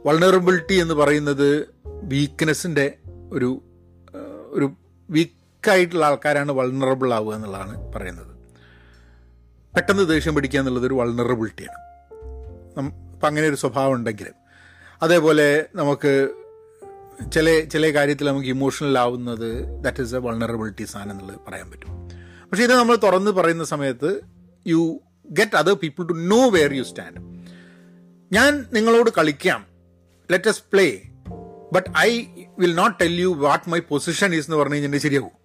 വൾണറബിലിറ്റി 0.05 0.73
എന്ന് 0.73 0.93
പറയുന്നത് 0.93 1.50
വീക്ക്നെസ്സിന്റെ 2.03 2.98
ഒരു 3.31 3.61
ഒരു 4.48 4.67
വീക്കായിട്ടുള്ള 5.09 6.05
ആൾക്കാരാണ് 6.05 6.51
വൾണറബിൾ 6.51 7.13
ആവുക 7.13 7.35
എന്നുള്ളതാണ് 7.35 7.93
പറയുന്നത്. 7.96 8.36
പെട്ടെന്ന് 9.77 10.09
ദേഷ്യം 10.09 10.35
പിടിക്കുക 10.35 10.59
എന്നുള്ളത് 10.59 10.85
ഒരു 10.85 10.94
വൾണറബിലിറ്റിയാണ് 10.94 11.79
അപ്പം 12.77 13.27
അങ്ങനെ 13.27 13.48
ഒരു 13.48 13.55
സ്വഭാവം 13.55 13.94
ഉണ്ടെങ്കിലും. 13.94 14.33
അതേപോലെ 15.01 15.66
നമുക്ക് 15.75 16.29
ചില 17.33 17.59
ചില 17.59 17.90
കാര്യത്തിൽ 17.90 18.27
നമുക്ക് 18.27 18.48
ഇമോഷണൽ 18.48 19.00
ആവുന്നത് 19.00 19.50
ദാറ്റ് 19.83 20.01
ഈസ് 20.01 20.16
എ 20.16 20.20
വൾണറബിലിറ്റി 20.20 20.83
സാധനം 20.83 21.11
എന്നുള്ളത് 21.11 21.40
പറയാൻ 21.48 21.72
പറ്റും. 21.72 22.09
പക്ഷേ 22.50 22.63
ഇത് 22.63 22.75
നമ്മൾ 22.75 22.96
തുറന്ന് 22.96 23.31
പറയുന്ന 23.31 23.63
സമയത്ത് 23.63 24.22
you 24.68 25.00
get 25.29 25.55
other 25.55 25.74
people 25.74 26.07
to 26.07 26.13
know 26.13 26.50
where 26.50 26.74
you 26.74 26.83
stand 26.83 27.22
ഞാൻ 28.33 28.66
നിങ്ങളോട് 28.74 29.09
കളിക്കാം. 29.18 29.66
Let's 30.48 30.63
play 30.74 31.01
but 31.74 31.90
I 31.98 32.25
will 32.59 32.75
not 32.75 33.00
tell 33.01 33.13
you 33.13 33.27
what 33.27 33.70
my 33.70 33.79
position 33.79 34.35
is 34.35 34.48
എന്ന് 34.48 34.57
പറഞ്ഞു 34.57 34.74
കഴിഞ്ഞിട്ടുണ്ടെങ്കിൽ 34.74 35.07
ശരിയാവും. 35.07 35.35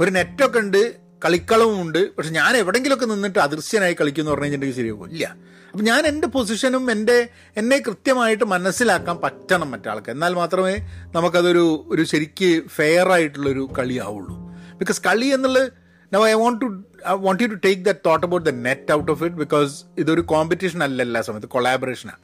ഒരു 0.00 0.10
നെറ്റൊക്കെ 0.10 0.58
ഉണ്ട് 0.58 1.07
കളിക്കളവും 1.24 1.82
ഉണ്ട്. 1.82 2.16
പക്ഷെ 2.16 2.30
ഞാൻ 2.30 2.56
എവിടെയെങ്കിലുമൊക്കെ 2.56 3.06
നിന്നിട്ട് 3.06 3.38
അദൃശ്യനായി 3.38 3.96
കളിക്കുമെന്ന് 4.00 4.30
പറഞ്ഞു 4.30 4.44
കഴിഞ്ഞിട്ടുണ്ടെങ്കിൽ 4.44 4.82
ശരിയാവും 4.82 5.10
ഇല്ല. 5.10 5.36
അപ്പം 5.70 5.84
ഞാൻ 5.84 6.06
എന്റെ 6.06 6.26
പൊസിഷനും 6.26 6.90
എന്റെ 6.90 7.28
എന്നെ 7.56 7.78
കൃത്യമായിട്ട് 7.78 8.44
മനസ്സിലാക്കാൻ 8.44 9.16
പറ്റണം 9.16 9.70
മറ്റാൾക്ക്. 9.70 10.10
എന്നാൽ 10.10 10.34
മാത്രമേ 10.34 10.74
നമുക്കതൊരു 11.14 11.86
ഒരു 11.88 12.02
ശരിക്ക് 12.02 12.68
ഫെയർ 12.68 13.08
ആയിട്ടുള്ളൊരു 13.12 13.68
കളിയാവുള്ളൂ. 13.78 14.36
ബിക്കോസ് 14.78 15.02
കളി 15.06 15.26
എന്നുള്ളത് 15.26 15.72
now 16.12 16.26
I 16.26 16.32
want 16.32 16.60
to 16.60 16.84
I 17.08 17.12
want 17.12 17.42
you 17.42 17.48
to 17.48 17.54
take 17.54 17.82
that 17.82 18.00
thought 18.06 18.26
about 18.26 18.50
the 18.50 18.52
net 18.54 18.92
out 18.92 19.10
of 19.12 19.24
it 19.24 19.36
because 19.36 19.84
ഇതൊരു 19.98 20.20
കോമ്പറ്റീഷൻ 20.20 20.82
അല്ല 20.82 21.02
എല്ലാ 21.02 21.20
സമയത്ത് 21.20 21.46
കൊളാബറേഷനാണ് 21.46 22.22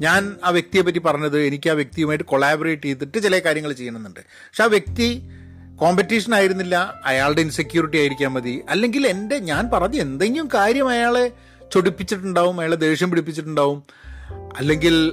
ഞാൻ 0.00 0.36
ആ 0.44 0.50
വ്യക്തിയെ 0.50 0.82
പറ്റി 0.82 0.98
പറഞ്ഞത് 0.98 1.40
എനിക്ക് 1.40 1.70
ആ 1.70 1.72
വ്യക്തിയുമായിട്ട് 1.72 2.24
കൊളാബറേറ്റ് 2.24 2.82
ചെയ്തിട്ട് 2.82 3.18
ചില 3.22 3.38
കാര്യങ്ങൾ 3.38 3.72
ചെയ്യണമെന്നുണ്ട്. 3.72 4.20
പക്ഷെ 4.20 4.62
ആ 4.62 4.66
വ്യക്തി 4.66 5.22
കോമ്പറ്റീഷൻ 5.82 6.34
ആയിരുന്നില്ല. 6.34 7.00
അയാളുടെ 7.04 7.40
ഇൻസെക്യൂരിറ്റി 7.40 7.96
ആയിരിക്കാൻ 7.96 8.32
മതി. 8.32 8.62
അല്ലെങ്കിൽ 8.68 9.06
എന്റെ 9.06 9.38
ഞാൻ 9.38 9.70
പറഞ്ഞ 9.72 10.00
എന്തെങ്കിലും 10.00 10.48
കാര്യം 10.54 10.88
അയാളെ 10.88 11.32
ചൊടിപ്പിച്ചിട്ടുണ്ടാവും 11.72 12.60
അയാളെ 12.60 12.76
ദേഷ്യം 12.76 13.10
പിടിപ്പിച്ചിട്ടുണ്ടാവും. 13.10 13.82
അല്ലെങ്കിൽ 14.56 15.12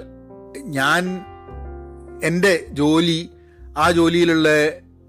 ഞാൻ 0.58 1.22
എന്റെ 2.24 2.66
ജോലി 2.70 3.30
ആ 3.78 3.92
ജോലിയിലുള്ള 3.92 4.50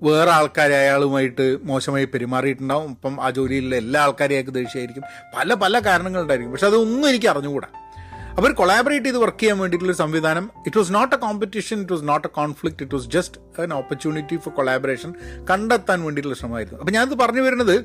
വേറെ 0.02 0.30
ആൾക്കാരെ 0.30 0.76
അയാളുമായിട്ട് 0.76 1.56
മോശമായി 1.62 2.04
പെരുമാറിയിട്ടുണ്ടാവും. 2.04 2.90
അപ്പം 2.90 3.24
ആ 3.24 3.30
ജോലിയിലുള്ള 3.30 3.76
എല്ലാ 3.76 4.02
ആൾക്കാരെയൊക്കെ 4.02 4.50
ദേഷ്യമായിരിക്കും. 4.50 5.02
പല 5.36 5.54
പല 5.54 5.78
കാരണങ്ങളുണ്ടായിരിക്കും. 5.78 6.52
പക്ഷെ 6.52 6.66
അതൊന്നും 6.66 7.08
എനിക്ക് 7.08 7.26
അറിഞ്ഞുകൂടാ. 7.26 7.68
അവർ 8.38 8.52
കൊളാബറേറ്റ് 8.52 9.06
ചെയ്ത് 9.06 9.18
വർക്ക് 9.18 9.38
ചെയ്യാൻ 9.38 9.58
വേണ്ടിയിട്ടുള്ള 9.58 9.92
സംവിധാനം. 9.92 10.50
It 10.66 10.78
was 10.78 10.94
not 10.94 11.14
a 11.14 11.18
competition 11.18 11.80
it 11.80 11.92
was 11.92 12.08
not 12.08 12.28
a 12.28 12.30
conflict 12.30 12.82
it 12.82 12.94
was 12.94 13.06
just 13.06 13.62
an 13.62 13.74
opportunity 13.74 14.36
for 14.36 14.54
collaboration 14.54 15.14
കണ്ടെത്താൻ 15.50 16.02
വേണ്ടിയിട്ടുള്ള 16.02 16.38
ശ്രമമായിരുന്നു. 16.38 16.80
അപ്പം 16.80 16.92
ഞാനത് 16.92 17.18
പറഞ്ഞു 17.18 17.40
വരുന്നത് 17.40 17.76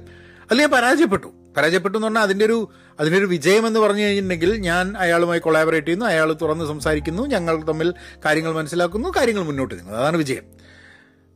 അതിൽ 0.46 0.60
ഞാൻ 0.60 0.72
പരാജയപ്പെട്ടു. 0.72 1.28
പരാജയപ്പെട്ടു 1.58 1.98
എന്ന് 1.98 2.08
പറഞ്ഞാൽ 2.08 2.22
അതിന്റെ 2.22 2.46
ഒരു 2.46 2.70
അതിന്റെ 3.00 3.20
ഒരു 3.20 3.26
വിജയം 3.26 3.68
എന്ന് 3.68 3.80
പറഞ്ഞു 3.80 4.02
കഴിഞ്ഞിട്ടുണ്ടെങ്കിൽ 4.02 4.58
ഞാൻ 4.58 4.98
അയാളുമായി 4.98 5.40
കൊളാബറേറ്റ് 5.40 5.88
ചെയ്യുന്നു 5.88 6.06
അയാൾ 6.06 6.34
തുറന്ന് 6.42 6.66
സംസാരിക്കുന്നു 6.66 7.28
ഞങ്ങൾ 7.28 7.64
തമ്മിൽ 7.64 7.94
കാര്യങ്ങൾ 8.26 8.54
മനസ്സിലാക്കുന്നു 8.54 9.10
കാര്യങ്ങൾ 9.10 9.44
മുന്നോട്ട് 9.44 9.76
നീങ്ങുന്നു. 9.76 10.00
അതാണ് 10.00 10.18
വിജയം. 10.18 10.44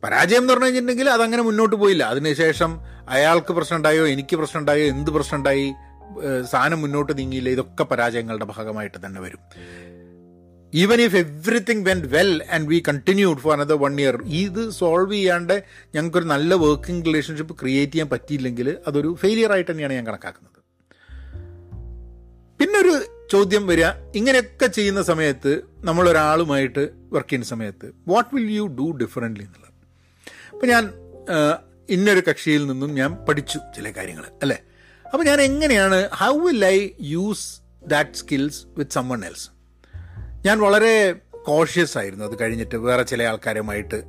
പരാജയം 0.04 0.38
എന്ന് 0.38 0.52
പറഞ്ഞു 0.52 0.64
കഴിഞ്ഞിട്ടുണ്ടെങ്കിൽ 0.64 1.10
അതങ്ങനെ 1.10 1.42
മുന്നോട്ട് 1.42 1.76
പോയില്ല. 1.76 2.04
അതിനുശേഷം 2.04 2.80
അയാൾക്ക് 3.08 3.52
പ്രശ്നമുണ്ടായോ 3.52 4.06
എനിക്ക് 4.06 4.36
പ്രശ്നമുണ്ടായോ 4.36 4.84
എന്ത് 4.86 5.10
പ്രശ്നം 5.10 5.38
ഉണ്ടായി 5.38 5.72
സാധനം 6.50 6.80
മുന്നോട്ട് 6.80 7.18
നീങ്ങിയില്ല. 7.18 7.48
ഇതൊക്കെ 7.48 7.84
പരാജയങ്ങളുടെ 7.84 8.46
ഭാഗമായിട്ട് 8.56 8.98
തന്നെ 9.06 9.20
വരും. 9.20 9.42
Even 10.74 11.00
if 11.00 11.16
everything 11.16 11.84
went 11.86 12.00
well 12.08 12.32
and 12.52 12.68
we 12.68 12.82
continued 12.88 13.38
for 13.38 13.52
another 13.52 13.74
one 13.74 14.00
year 14.00 14.16
ഇത് 14.42 14.70
സോൾവ് 14.70 15.12
ചെയ്യാണ്ട് 15.12 15.64
ഞങ്ങൾക്കൊരു 15.94 16.24
നല്ല 16.24 16.54
വർക്കിംഗ് 16.54 17.06
റിലേഷൻഷിപ്പ് 17.06 17.54
ക്രിയേറ്റ് 17.60 17.92
ചെയ്യാൻ 17.92 18.08
പറ്റിയില്ലെങ്കിൽ 18.08 18.76
അതൊരു 18.86 19.16
ഫെയിലിയർ 19.20 19.52
ആയിട്ട് 19.52 19.70
തന്നെയാണ് 19.70 19.94
ഞാൻ 19.94 20.06
കണക്കാക്കുന്നത്. 20.06 20.58
പിന്നൊരു 22.60 22.94
ചോദ്യം 23.30 23.66
വരിക. 23.66 23.86
ഇങ്ങനെയൊക്കെ 24.14 24.66
ചെയ്യുന്ന 24.66 25.02
സമയത്ത് 25.02 25.52
നമ്മളൊരാളുമായിട്ട് 25.80 26.82
വർക്ക് 27.12 27.28
ചെയ്യുന്ന 27.28 27.46
സമയത്ത് 27.46 27.92
what 28.08 28.34
will 28.34 28.50
you 28.50 28.64
do 28.78 28.86
differently 28.96 29.44
എന്നുള്ളത്. 29.44 29.74
അപ്പം 30.52 30.68
ഞാൻ 30.68 30.84
ഇന്നൊരു 31.90 32.22
കക്ഷിയിൽ 32.30 32.66
നിന്നും 32.66 32.94
ഞാൻ 32.94 33.10
പഠിച്ചു 33.28 33.58
ചില 33.76 33.90
കാര്യങ്ങൾ 33.90 34.24
അല്ലേ? 34.42 34.58
അപ്പോൾ 35.12 35.24
ഞാൻ 35.24 35.40
എങ്ങനെയാണ് 35.40 36.08
how 36.10 36.38
will 36.38 36.64
I 36.64 36.90
use 37.00 37.60
that 37.86 38.10
skills 38.10 38.66
with 38.78 38.90
someone 38.90 39.24
else 39.24 39.50
ഞാൻ 40.46 40.58
വളരെ 40.58 41.14
കോഷ്യസ് 41.46 41.98
ആയിരുന്നു. 41.98 42.24
അത് 42.24 42.40
കഴിഞ്ഞിട്ട് 42.40 42.76
വേറെ 42.76 43.02
ചില 43.02 43.22
ആൾക്കാരുമായിട്ട് 43.22 44.02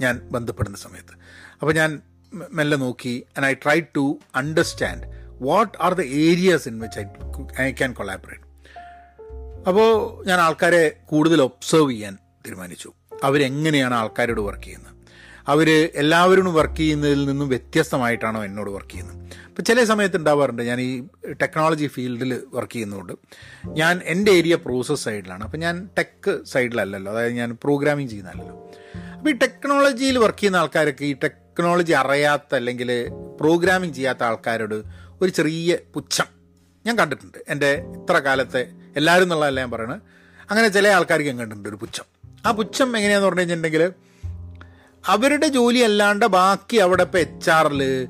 ഞാൻ 0.00 0.18
ബന്ധപ്പെടുന്ന 0.18 0.76
സമയത്ത്. 0.76 1.14
അപ്പോൾ 1.60 1.72
ഞാൻ 1.72 2.02
മെല്ലെ 2.32 2.76
നോക്കി 2.76 3.24
and 3.36 3.46
I 3.46 3.54
try 3.54 3.80
to 3.96 4.18
understand 4.34 5.02
what 5.40 5.78
are 5.80 5.94
the 5.94 6.00
areas 6.00 6.68
in 6.68 6.80
which 6.80 7.00
I 7.00 7.04
I 7.60 7.72
can 7.72 7.92
collaborate 7.92 8.46
അപ്പോൾ 9.68 9.90
ഞാൻ 10.26 10.40
ആൾക്കാരെ 10.40 10.96
കൂടുതൽ 11.06 11.42
ഒബ്സർവ് 11.42 11.90
ചെയ്യാൻ 11.90 12.18
തീരുമാനിച്ചു. 12.46 12.92
അവരെങ്ങനെയാണ് 13.24 13.94
ആൾക്കാരോട് 13.94 14.40
വർക്ക് 14.40 14.62
ചെയ്യുന്നത്? 14.62 14.92
അവർ 15.48 15.92
എല്ലാവരോടും 15.94 16.54
വർക്ക് 16.54 16.76
ചെയ്യുന്നതിൽ 16.76 17.24
നിന്നും 17.24 17.48
വ്യത്യസ്തമായിട്ടാണോ 17.48 18.44
എന്നോട് 18.44 18.70
വർക്ക് 18.70 18.90
ചെയ്യുന്നത്? 18.90 19.45
അപ്പോൾ 19.56 19.64
ചില 19.64 19.84
സമയത്ത് 19.84 20.16
ഉണ്ടാവാറുണ്ട്. 20.16 20.62
ഞാൻ 20.62 20.80
ഈ 20.80 21.02
ടെക്നോളജി 21.32 21.86
ഫീൽഡിൽ 21.86 22.40
വർക്ക് 22.52 22.72
ചെയ്യുന്നതുകൊണ്ട്. 22.72 23.12
ഞാൻ 23.66 24.00
എന്റെ 24.04 24.30
ഏരിയ 24.30 24.54
പ്രോസസ് 24.54 25.04
സൈഡിലാണ്. 25.04 25.44
അപ്പം 25.44 25.58
ഞാൻ 25.58 25.88
ടെക് 25.98 26.44
സൈഡിലല്ലല്ലോ. 26.44 27.12
അതായത് 27.12 27.32
ഞാൻ 27.32 27.58
പ്രോഗ്രാമിംഗ് 27.62 28.10
ചെയ്യുന്നതല്ലല്ലോ. 28.10 28.70
അപ്പോൾ 29.18 29.30
ഈ 29.30 29.32
ടെക്നോളജിയിൽ 29.32 30.18
വർക്ക് 30.18 30.38
ചെയ്യുന്ന 30.38 30.56
ആൾക്കാരൊക്കെ 30.56 31.04
ഈ 31.04 31.14
ടെക്നോളജി 31.24 31.92
അറിയാത്ത 31.92 32.54
അല്ലെങ്കിൽ 32.54 33.08
പ്രോഗ്രാമിംഗ് 33.40 33.94
ചെയ്യാത്ത 33.94 34.22
ആൾക്കാരോട് 34.22 34.82
ഒരു 35.20 35.30
ചെറിയ 35.30 35.78
പുച്ഛം 35.94 36.24
ഞാൻ 36.86 36.98
കണ്ടിട്ടുണ്ട്. 36.98 37.38
എന്റെ 37.48 37.72
ഇത്ര 37.72 38.18
കാലത്തെ 38.18 38.68
എല്ലാവരും 38.96 39.24
എന്നുള്ളതല്ല 39.24 39.60
ഞാൻ 39.60 39.70
പറയുന്നത് 39.70 40.02
അങ്ങനെ 40.50 40.68
ചില 40.68 40.88
ആൾക്കാർക്ക് 40.88 41.28
ഞാൻ 41.28 41.38
കണ്ടിട്ടുണ്ട് 41.38 41.68
ഒരു 41.68 41.76
പുച്ഛം. 41.76 42.04
ആ 42.46 42.50
പുച്ഛം 42.50 42.96
എങ്ങനെയാണെന്ന് 42.96 43.26
പറഞ്ഞു 43.26 43.40
കഴിഞ്ഞിട്ടുണ്ടെങ്കിൽ 43.40 43.92
അവരുടെ 45.06 45.46
ജോലി 45.46 45.78
അല്ലാണ്ട് 45.78 46.26
ബാക്കി 46.26 46.76
അവിടെ 46.76 47.02
ഇപ്പോൾ 47.02 47.18
എച്ച് 47.18 47.50
ആറിൽ 47.50 48.08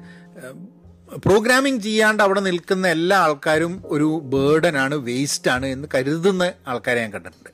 പ്രോഗ്രാമിംഗ് 1.17 1.83
ചെയ്യാണ്ട് 1.83 2.23
അവിടെ 2.23 2.41
നിൽക്കുന്ന 2.41 2.89
എല്ലാ 2.89 3.17
ആൾക്കാരും 3.19 3.83
ഒരു 3.87 4.21
ബേർഡനാണ് 4.25 4.95
വേസ്റ്റാണ് 4.95 5.67
എന്ന് 5.67 5.89
കരുതുന്ന 5.95 6.53
ആൾക്കാരെ 6.69 7.01
ഞാൻ 7.01 7.13
കണ്ടിട്ടുണ്ട്. 7.13 7.51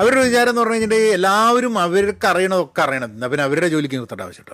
അവരുടെ 0.00 0.22
വിചാരം 0.22 0.48
എന്ന് 0.48 0.60
പറഞ്ഞു 0.60 0.74
കഴിഞ്ഞിട്ടുണ്ടെങ്കിൽ 0.74 1.14
എല്ലാവരും 1.14 1.78
അവർക്ക് 1.78 2.26
അറിയണതൊക്കെ 2.26 2.82
അറിയണം. 2.82 3.10
എന്നാൽ 3.12 3.28
പിന്നെ 3.28 3.44
അവരുടെ 3.44 3.68
ജോലിക്ക് 3.68 3.94
നിർത്തേണ്ട 3.94 4.20
ആവശ്യം 4.20 4.44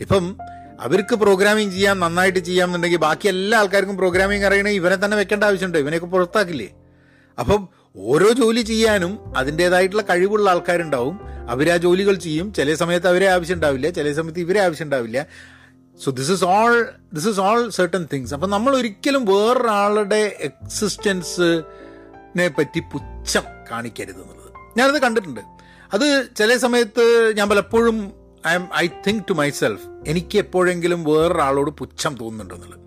ഇപ്പം 0.00 0.36
അവർക്ക് 0.80 1.14
പ്രോഗ്രാമിംഗ് 1.14 1.72
ചെയ്യാം 1.72 2.00
നന്നായിട്ട് 2.00 2.38
ചെയ്യാം 2.38 2.66
എന്നുണ്ടെങ്കിൽ 2.68 2.98
ബാക്കി 2.98 3.28
എല്ലാ 3.28 3.58
ആൾക്കാർക്കും 3.58 3.96
പ്രോഗ്രാമിംഗ് 3.96 4.46
അറിയണമെങ്കിൽ 4.46 4.80
ഇവനെ 4.80 5.04
തന്നെ 5.04 5.16
വെക്കേണ്ട 5.16 5.44
ആവശ്യമുണ്ട്. 5.44 5.78
ഇവനെയൊക്കെ 5.78 6.06
പുറത്താക്കില്ലേ? 6.06 6.68
അപ്പം 7.38 7.68
ഓരോ 7.96 8.28
ജോലി 8.30 8.60
ചെയ്യാനും 8.60 9.36
അതിന്റെതായിട്ടുള്ള 9.36 10.02
കഴിവുള്ള 10.02 10.50
ആൾക്കാരുണ്ടാവും. 10.50 11.20
അവർ 11.50 11.70
ആ 11.70 11.76
ജോലികൾ 11.76 12.14
ചെയ്യും. 12.14 12.52
ചില 12.52 12.74
സമയത്ത് 12.74 13.08
അവരെ 13.08 13.26
ആവശ്യം 13.26 13.54
ഉണ്ടാവില്ല 13.54 13.90
ചില 13.90 14.12
സമയത്ത് 14.12 14.40
ഇവരെ 14.40 14.60
ആവശ്യം 14.60 14.84
ഉണ്ടാവില്ല. 14.84 15.26
So 16.00 16.10
this 16.10 16.32
is 16.32 16.44
all 16.44 16.88
this 17.14 17.28
is 17.28 17.40
all 17.40 17.70
certain 17.70 18.08
things 18.12 18.34
അപ്പം 18.34 18.50
നമ്മൾ 18.50 18.76
ഒരിക്കലും 18.76 19.24
വേറൊരാളുടെ 19.24 20.36
എക്സിസ്റ്റൻസിനെ 20.40 22.48
പറ്റി 22.48 22.80
പുച്ഛം 22.80 23.42
കാണിക്കരുത് 23.70 24.14
എന്നുള്ളത്. 24.14 24.78
ഞാനത് 24.78 25.02
കണ്ടിട്ടുണ്ട്. 25.02 25.40
അത് 25.94 26.28
ചില 26.36 26.56
സമയത്ത് 26.56 27.34
ഞാൻ 27.36 27.48
പലപ്പോഴും 27.48 28.12
I'm 28.54 28.68
I 28.76 28.88
think 29.06 29.24
to 29.30 29.32
myself 29.32 29.86
എനിക്ക് 30.06 30.38
എപ്പോഴെങ്കിലും 30.38 31.04
വേറൊരാളോട് 31.04 31.70
പുച്ഛം 31.70 32.14
തോന്നുന്നുണ്ടെന്നുള്ളത് 32.14 32.78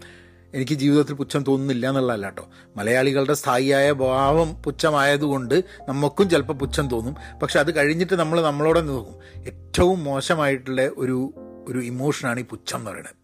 എനിക്ക് 0.53 0.73
ജീവിതത്തിൽ 0.73 1.13
പുച്ഛം 1.13 1.43
തോന്നുന്നില്ല 1.43 1.89
എന്നുള്ളതല്ല 1.89 2.25
കേട്ടോ. 2.25 2.47
മലയാളികളുടെ 2.75 3.33
സ്ഥായിയായ 3.33 3.91
ഭാവം 3.91 4.53
പുച്ഛമായതുകൊണ്ട് 4.53 5.63
നമുക്കും 5.89 6.29
ചിലപ്പോൾ 6.29 6.53
പുച്ഛം 6.53 6.89
തോന്നും. 6.89 7.39
പക്ഷെ 7.39 7.59
അത് 7.59 7.75
കഴിഞ്ഞിട്ട് 7.75 8.13
നമ്മൾ 8.13 8.41
നമ്മളോട് 8.41 8.89
നോക്കും. 8.89 9.45
ഏറ്റവും 9.45 10.03
മോശമായിട്ടുള്ള 10.03 10.89
ഒരു 10.97 11.33
ഒരു 11.67 11.79
ഇമോഷനാണ് 11.79 12.39
ഈ 12.39 12.43
പുച്ഛം 12.43 12.77
എന്ന് 12.77 12.91
പറയുന്നത്. 12.91 13.15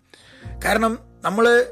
കാരണം 0.65 0.99
നമ്മൾ 1.23 1.65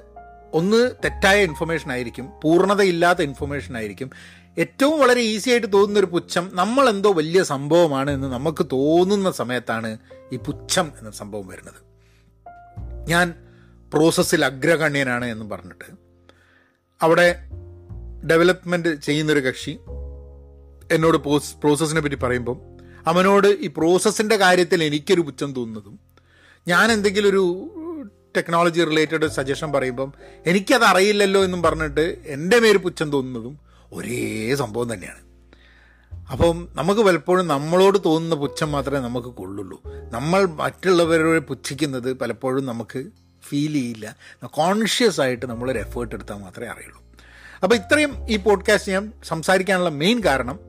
ഒന്ന് 0.54 0.92
തെറ്റായ 0.92 1.44
ഇൻഫർമേഷൻ 1.44 1.92
ആയിരിക്കും 1.92 2.30
പൂർണതയില്ലാത്ത 2.44 3.22
ഇൻഫർമേഷൻ 3.22 3.78
ആയിരിക്കും. 3.78 4.12
ഏറ്റവും 4.58 5.00
വളരെ 5.00 5.22
ഈസി 5.22 5.50
ആയിട്ട് 5.50 5.74
തോന്നുന്ന 5.74 6.00
ഒരു 6.00 6.06
പുച്ഛം 6.06 6.50
നമ്മൾ 6.54 6.90
എന്തോ 6.90 7.14
വലിയ 7.14 7.44
സംഭവമാണ് 7.44 8.12
എന്ന് 8.12 8.28
നമുക്ക് 8.28 8.66
തോന്നുന്ന 8.66 9.32
സമയത്താണ് 9.32 9.98
ഈ 10.32 10.36
പുച്ഛം 10.38 10.92
എന്ന 11.00 11.12
സംഭവം 11.12 11.48
വരുന്നത്. 11.48 11.90
ഞാൻ 13.10 13.34
പ്രോസസ്സിൽ 13.94 14.46
അഗ്രഗണ്യനാണ് 14.46 15.26
എന്ന് 15.26 15.46
പറഞ്ഞിട്ട് 15.50 15.86
അവിടെ 17.02 17.36
ഡെവലപ്മെന്റ് 18.28 18.96
ചെയ്യുന്നൊരു 18.96 19.40
കക്ഷി 19.40 19.80
എന്നോട് 20.92 21.18
പ്രോസസ്സിനെ 21.62 22.02
പറ്റി 22.02 22.16
പറയുമ്പം 22.16 22.62
അവനോട് 23.08 23.48
ഈ 23.48 23.68
പ്രോസസ്സിന്റെ 23.68 24.36
കാര്യത്തിൽ 24.36 24.84
എനിക്കൊരു 24.84 25.22
പുച്ഛം 25.22 25.54
തോന്നുന്നതും 25.54 26.09
ഞാൻ 26.70 26.92
എന്തെങ്കിലും 26.92 27.30
ഒരു 27.30 27.68
ടെക്നോളജി 28.38 28.84
റിലേറ്റഡ് 28.84 29.28
സജഷൻ 29.28 29.72
പറയുമ്പം 29.72 30.14
എനിക്കത് 30.46 30.84
അറിയില്ലല്ലോ 30.84 31.44
എന്നും 31.44 31.62
പറഞ്ഞിട്ട് 31.64 32.18
എന്റെ 32.28 32.60
മേര് 32.60 32.78
പുച്ഛം 32.78 33.12
തോന്നുന്നതും 33.12 33.60
ഒരേ 33.94 34.56
സംഭവം 34.56 34.94
തന്നെയാണ്. 34.94 35.22
അപ്പം 36.32 36.68
നമുക്ക് 36.72 37.02
പലപ്പോഴും 37.02 37.48
നമ്മളോട് 37.48 37.98
തോന്നുന്ന 38.06 38.36
പുച്ഛം 38.36 38.72
മാത്രമേ 38.72 39.00
നമുക്ക് 39.00 39.28
കൊള്ളുള്ളൂ. 39.28 39.82
നമ്മൾ 39.86 40.46
മറ്റുള്ളവരോട് 40.46 41.40
പുച്ഛിക്കുന്നത് 41.40 42.14
പലപ്പോഴും 42.14 42.66
നമുക്ക് 42.66 43.06
ഫീൽ 43.50 43.74
ചെയ്യില്ല. 43.74 44.16
കോൺഷ്യസ് 44.44 45.22
ആയിട്ട് 45.22 45.46
നമ്മളൊരു 45.46 45.80
എഫേർട്ട് 45.80 46.16
എടുത്താൽ 46.16 46.36
മാത്രമേ 46.36 46.68
അറിയുള്ളൂ. 46.68 47.04
അപ്പോൾ 47.64 47.76
ഇത്രയും 47.76 48.30
ഈ 48.30 48.38
പോഡ്കാസ്റ്റ് 48.38 48.92
ഞാൻ 48.92 49.12
സംസാരിക്കാനുള്ള 49.24 49.90
മെയിൻ 49.90 50.22
കാരണം 50.26 50.60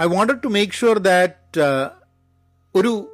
I 0.00 0.04
wanted 0.04 0.42
to 0.44 0.48
make 0.48 0.72
sure 0.72 0.98
that 0.98 1.60
ഒരു 2.74 3.12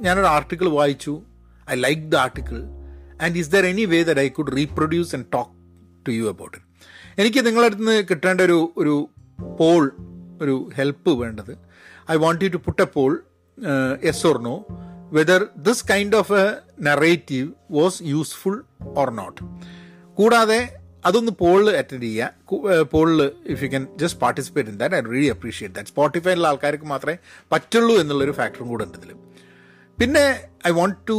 ഞാനൊരു 0.00 0.26
ആർട്ടിക്കിൾ 0.26 0.68
വായിച്ചു. 0.68 1.22
I 1.70 1.76
like 1.86 2.02
the 2.14 2.16
article 2.16 2.58
and 3.24 3.38
is 3.38 3.50
there 3.50 3.66
any 3.72 3.84
way 3.84 4.02
that 4.02 4.20
I 4.20 4.28
could 4.38 4.52
reproduce 4.56 5.14
and 5.16 5.26
talk 5.32 5.52
to 6.06 6.12
you 6.12 6.24
about 6.24 6.54
it 6.56 6.68
എനിക്ക് 7.22 7.46
നിങ്ങളുടെ 7.46 7.66
അടുത്ത് 7.66 7.82
നിന്ന് 7.82 8.04
കിട്ടേണ്ട 8.10 8.40
ഒരു 8.40 8.58
ഒരു 8.76 8.94
പോൾ 9.60 9.82
ഒരു 10.42 10.54
ഹെൽപ്പ് 10.76 11.12
വേണ്ടത്. 11.22 11.52
I 12.10 12.16
want 12.16 12.44
you 12.44 12.48
to 12.48 12.60
put 12.68 12.82
a 12.82 12.88
poll 12.96 13.12
yes 14.10 14.26
or 14.26 14.36
no 14.42 14.54
whether 15.12 15.40
this 15.68 15.84
kind 15.90 16.16
of 16.16 16.32
a 16.32 16.46
narrative 16.80 17.48
was 17.70 17.98
useful 18.12 18.56
or 19.02 19.10
not 19.20 19.40
കൂടാതെ 20.18 20.60
അതൊന്ന് 21.04 21.32
പോളിൽ 21.42 21.68
അറ്റൻഡ് 21.78 22.02
ചെയ്യുക. 22.02 22.82
പോളിൽ 22.94 23.20
if 23.52 23.60
you 23.64 23.68
can 23.68 23.84
just 24.02 24.20
participate 24.20 24.70
in 24.70 24.76
that 24.82 24.96
I 24.96 25.00
really 25.14 25.30
appreciate 25.36 25.74
that 25.76 25.90
സ്പോട്ടിഫൈയിലുള്ള 25.90 26.48
ആൾക്കാർക്ക് 26.52 26.84
മാത്രമേ 26.84 27.16
പറ്റുള്ളൂ 27.52 27.94
എന്നുള്ളൊരു 28.02 28.34
ഫാക്ടറും 28.40 28.68
കൂടെ 28.72 28.84
ഉണ്ട് 28.88 28.98
ഇതിൽ 28.98 29.12
പിന്നെ 29.98 30.24
I 30.66 30.70
want 30.80 30.98
to 31.10 31.18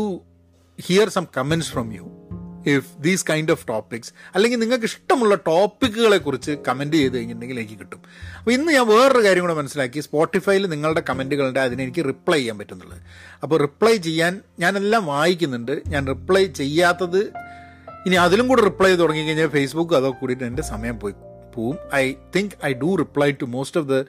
hear 0.82 1.10
some 1.10 1.26
comments 1.38 1.72
from 1.72 1.94
you 1.94 2.20
if 2.68 3.04
these 3.04 3.26
kind 3.30 3.52
of 3.52 3.68
topics 3.68 4.14
അല്ലെങ്കിൽ 4.36 4.60
നിങ്ങൾക്ക് 4.60 4.86
ഇഷ്ടമുള്ള 4.86 5.36
ടോപ്പിക്കുകളെ 5.36 6.18
കുറിച്ച് 6.18 6.52
കമന്റ് 6.68 6.96
ചെയ്ത് 6.96 7.14
കഴിഞ്ഞിട്ടുണ്ടെങ്കിൽ 7.14 7.60
എനിക്ക് 7.60 7.80
കിട്ടും. 7.80 8.02
അപ്പോൾ 8.40 8.52
ഇന്ന് 8.52 8.74
ഞാൻ 8.74 8.88
വേറൊരു 8.88 9.24
കാര്യം 9.24 9.44
കൂടെ 9.44 9.54
മനസ്സിലാക്കി. 9.54 10.00
സ്പോട്ടിഫൈയിൽ 10.00 10.68
നിങ്ങളുടെ 10.68 11.04
കമന്റുകളുടെ 11.10 11.60
അതിനെനിക്ക് 11.60 12.06
റിപ്ലൈ 12.06 12.38
ചെയ്യാൻ 12.38 12.58
പറ്റുന്നുള്ളത്. 12.58 13.02
അപ്പോൾ 13.44 13.60
റിപ്ലൈ 13.60 13.98
ചെയ്യാൻ 13.98 14.42
ഞാനെല്ലാം 14.60 15.06
വായിക്കുന്നുണ്ട്. 15.06 15.82
ഞാൻ 15.88 16.08
റിപ്ലൈ 16.08 16.46
ചെയ്യാത്തത് 16.46 17.34
ഇനി 18.06 18.16
അതിലും 18.16 18.48
കൂടെ 18.48 18.62
റിപ്ലൈ 18.62 18.88
ചെയ്ത് 18.88 19.02
തുടങ്ങിക്കഴിഞ്ഞാൽ 19.02 19.48
ഫേസ്ബുക്ക് 19.48 19.94
അതൊക്കെ 19.94 20.20
കൂടിയിട്ട് 20.20 20.44
എന്റെ 20.44 20.64
സമയം 20.64 21.00
പോയി 21.00 21.14
പോവും. 21.56 21.78
I 21.94 22.14
think 22.36 22.52
I 22.66 22.74
do 22.74 22.96
reply 22.96 23.32
to 23.32 23.46
most 23.46 23.80
of 23.80 23.90
the 23.90 24.04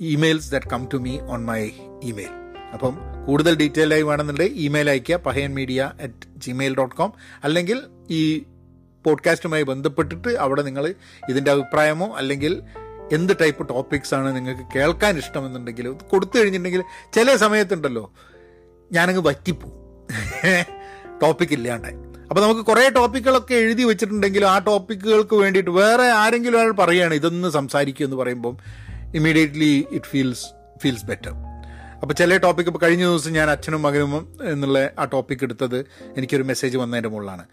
emails 0.00 0.50
that 0.50 0.66
come 0.66 0.88
to 0.94 0.96
me 0.96 1.20
on 1.20 1.44
my 1.44 1.70
email 2.02 2.39
അപ്പം 2.72 2.98
കൂടുതൽ 3.26 3.56
ഡീറ്റെയിൽ 3.56 3.94
ആയി 3.94 4.02
വേണമെന്നുണ്ടെങ്കിൽ 4.02 4.52
ഇമെയിൽ 4.54 4.90
അയയ്ക്കുക 4.90 5.16
Pahayan 5.16 5.54
media 5.54 5.92
at 6.02 6.40
Gmail 6.40 6.76
dot 6.76 6.94
com 6.94 7.12
അല്ലെങ്കിൽ 7.44 7.82
ഈ 8.10 8.42
പോഡ്കാസ്റ്റുമായി 9.04 9.62
ബന്ധപ്പെട്ടിട്ട് 9.62 10.28
അവിടെ 10.28 10.62
നിങ്ങൾ 10.62 10.94
ഇതിന്റെ 11.28 11.50
അഭിപ്രായമോ 11.50 12.16
അല്ലെങ്കിൽ 12.16 12.62
എന്ത് 13.12 13.32
ടൈപ്പ് 13.40 13.68
ടോപ്പിക്സ് 13.68 14.14
ആണ് 14.14 14.36
നിങ്ങൾക്ക് 14.36 14.78
കേൾക്കാൻ 14.78 15.18
ഇഷ്ടമെന്നുണ്ടെങ്കിൽ 15.18 15.88
കൊടുത്തു 15.88 16.38
കഴിഞ്ഞിട്ടുണ്ടെങ്കിൽ 16.38 16.82
ചില 17.14 17.36
സമയത്തുണ്ടല്ലോ 17.36 18.12
ഞാനങ്ങ് 18.92 19.20
വറ്റിപ്പോവും. 19.20 19.80
ടോപ്പിക് 21.22 21.52
ഇല്ലാണ്ടായി. 21.52 21.94
അപ്പോൾ 22.28 22.40
നമുക്ക് 22.40 22.60
കുറേ 22.60 22.88
ടോപ്പിക്കുകളൊക്കെ 22.88 23.54
എഴുതി 23.54 23.82
വെച്ചിട്ടുണ്ടെങ്കിലും 23.82 24.50
ആ 24.50 24.58
ടോപ്പിക്കുകൾക്ക് 24.58 25.34
വേണ്ടിയിട്ട് 25.34 25.70
വേറെ 25.70 26.02
ആരെങ്കിലും 26.02 26.60
ഒരാൾ 26.60 26.72
പറയുകയാണ് 26.72 27.14
ഇതൊന്ന് 27.14 27.48
സംസാരിക്കുക 27.48 28.06
എന്ന് 28.06 28.16
പറയുമ്പം 28.16 28.56
immediately 29.14 29.86
it 29.92 30.04
feels 30.04 30.46
feels 30.82 31.04
better 31.04 31.30
അപ്പോൾ 32.02 32.14
ചില 32.14 32.36
ടോപ്പിക് 32.36 32.66
ഇപ്പോൾ 32.66 32.78
കഴിഞ്ഞ 32.78 33.04
ദിവസം 33.04 33.32
ഞാൻ 33.32 33.50
അച്ഛനും 33.50 33.82
മകനും 33.82 34.34
എന്നുള്ള 34.42 34.90
ആ 34.98 35.04
ടോപ്പിക് 35.04 35.42
എടുത്തത് 35.42 35.78
എനിക്കൊരു 36.16 36.42
മെസ്സേജ് 36.42 36.76
വന്നതിന്റെ 36.76 37.08
മുകളിലാണ്. 37.08 37.44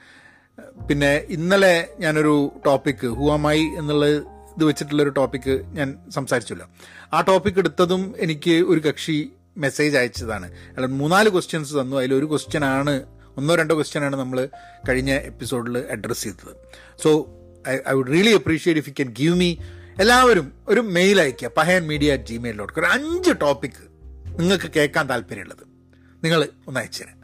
പിന്നെ 0.90 1.26
ഇന്നലെ 1.30 1.88
ഞാനൊരു 2.00 2.52
ടോപ്പിക്ക് 2.66 3.08
ഹുവാമായി 3.08 3.60
എന്നുള്ള 3.60 4.06
ഇത് 4.58 4.64
വെച്ചിട്ടുള്ളൊരു 4.64 5.10
ടോപ്പിക്ക് 5.10 5.62
ഞാൻ 5.66 6.00
സംസാരിച്ചില്ല. 6.10 6.70
ആ 7.14 7.22
ടോപ്പിക് 7.22 7.58
എടുത്തതും 7.58 8.16
എനിക്ക് 8.18 8.52
ഒരു 8.52 8.80
കക്ഷി 8.80 9.30
മെസ്സേജ് 9.58 9.98
അയച്ചതാണ്. 9.98 10.52
അല്ല 10.76 10.86
മൂന്നാൽ 10.86 11.30
ക്വസ്റ്റ്യൻസ് 11.30 11.74
തന്നു. 11.74 11.98
അതിലൊരു 11.98 12.26
ക്വസ്റ്റ്യൻ 12.26 12.66
ആണ് 12.66 13.06
ഒന്നോ 13.38 13.56
രണ്ടോ 13.56 13.76
ക്വസ്റ്റ്യൻ 13.76 14.04
ആണ് 14.04 14.16
നമ്മൾ 14.16 14.50
കഴിഞ്ഞ 14.90 15.12
എപ്പിസോഡിൽ 15.12 15.78
അഡ്രസ്സ് 15.78 16.24
ചെയ്തത്. 16.24 16.56
So 17.04 17.10
I 17.68 17.76
I 17.90 17.94
would 17.94 18.12
really 18.12 18.34
appreciate 18.34 18.82
if 18.82 18.90
you 18.90 18.94
can 18.94 19.14
give 19.20 19.36
me 19.36 19.56
എല്ലാവരും 20.00 20.52
ഒരു 20.68 20.80
മെയിൽ 20.80 21.22
അയക്കുക 21.22 21.52
പഹയൻ 21.58 21.88
മീഡിയ 21.88 22.14
അറ്റ് 22.14 22.24
ജിമെയിൽ 22.24 22.62
ഒരു 22.62 22.86
അഞ്ച് 22.86 23.32
ടോപ്പിക്ക് 23.42 23.87
നിങ്ങൾക്ക് 24.38 24.71
കേൾക്കാൻ 24.76 25.10
താല്പര്യമുള്ളത്. 25.10 25.63
നിങ്ങൾ 26.23 26.50
ഒന്ന് 26.67 26.80
അയച്ചു 26.80 27.04
തരാം 27.04 27.17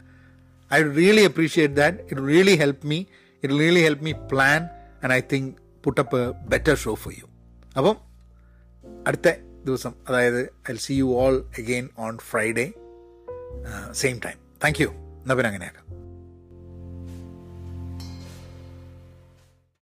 I 0.72 0.82
really 0.82 1.22
appreciate 1.22 1.74
that 1.74 1.98
it 1.98 2.28
really 2.28 2.52
help 2.52 2.86
me 2.86 3.04
it 3.42 3.60
really 3.60 3.80
help 3.80 4.04
me 4.04 4.12
plan 4.12 4.62
and 5.04 5.12
I 5.12 5.20
think 5.32 5.54
put up 5.84 6.16
a 6.16 6.30
better 6.30 6.76
show 6.76 6.94
for 6.94 7.14
you 7.18 7.26
അപ്പം 7.76 7.96
അടുത്ത 9.06 9.28
ദിവസം 9.64 9.94
അതായത് 10.08 10.52
I 10.70 10.76
see 10.76 10.92
you 10.92 11.04
all 11.04 11.50
again 11.58 11.88
on 11.98 12.18
Friday 12.18 12.72
same 13.92 14.18
time 14.24 14.38
thank 14.64 14.82
you 14.82 14.88
എന്നാൽ 14.88 15.34
പിന്നെ 15.34 15.48
അങ്ങനെയാക്കാം. 15.48 16.03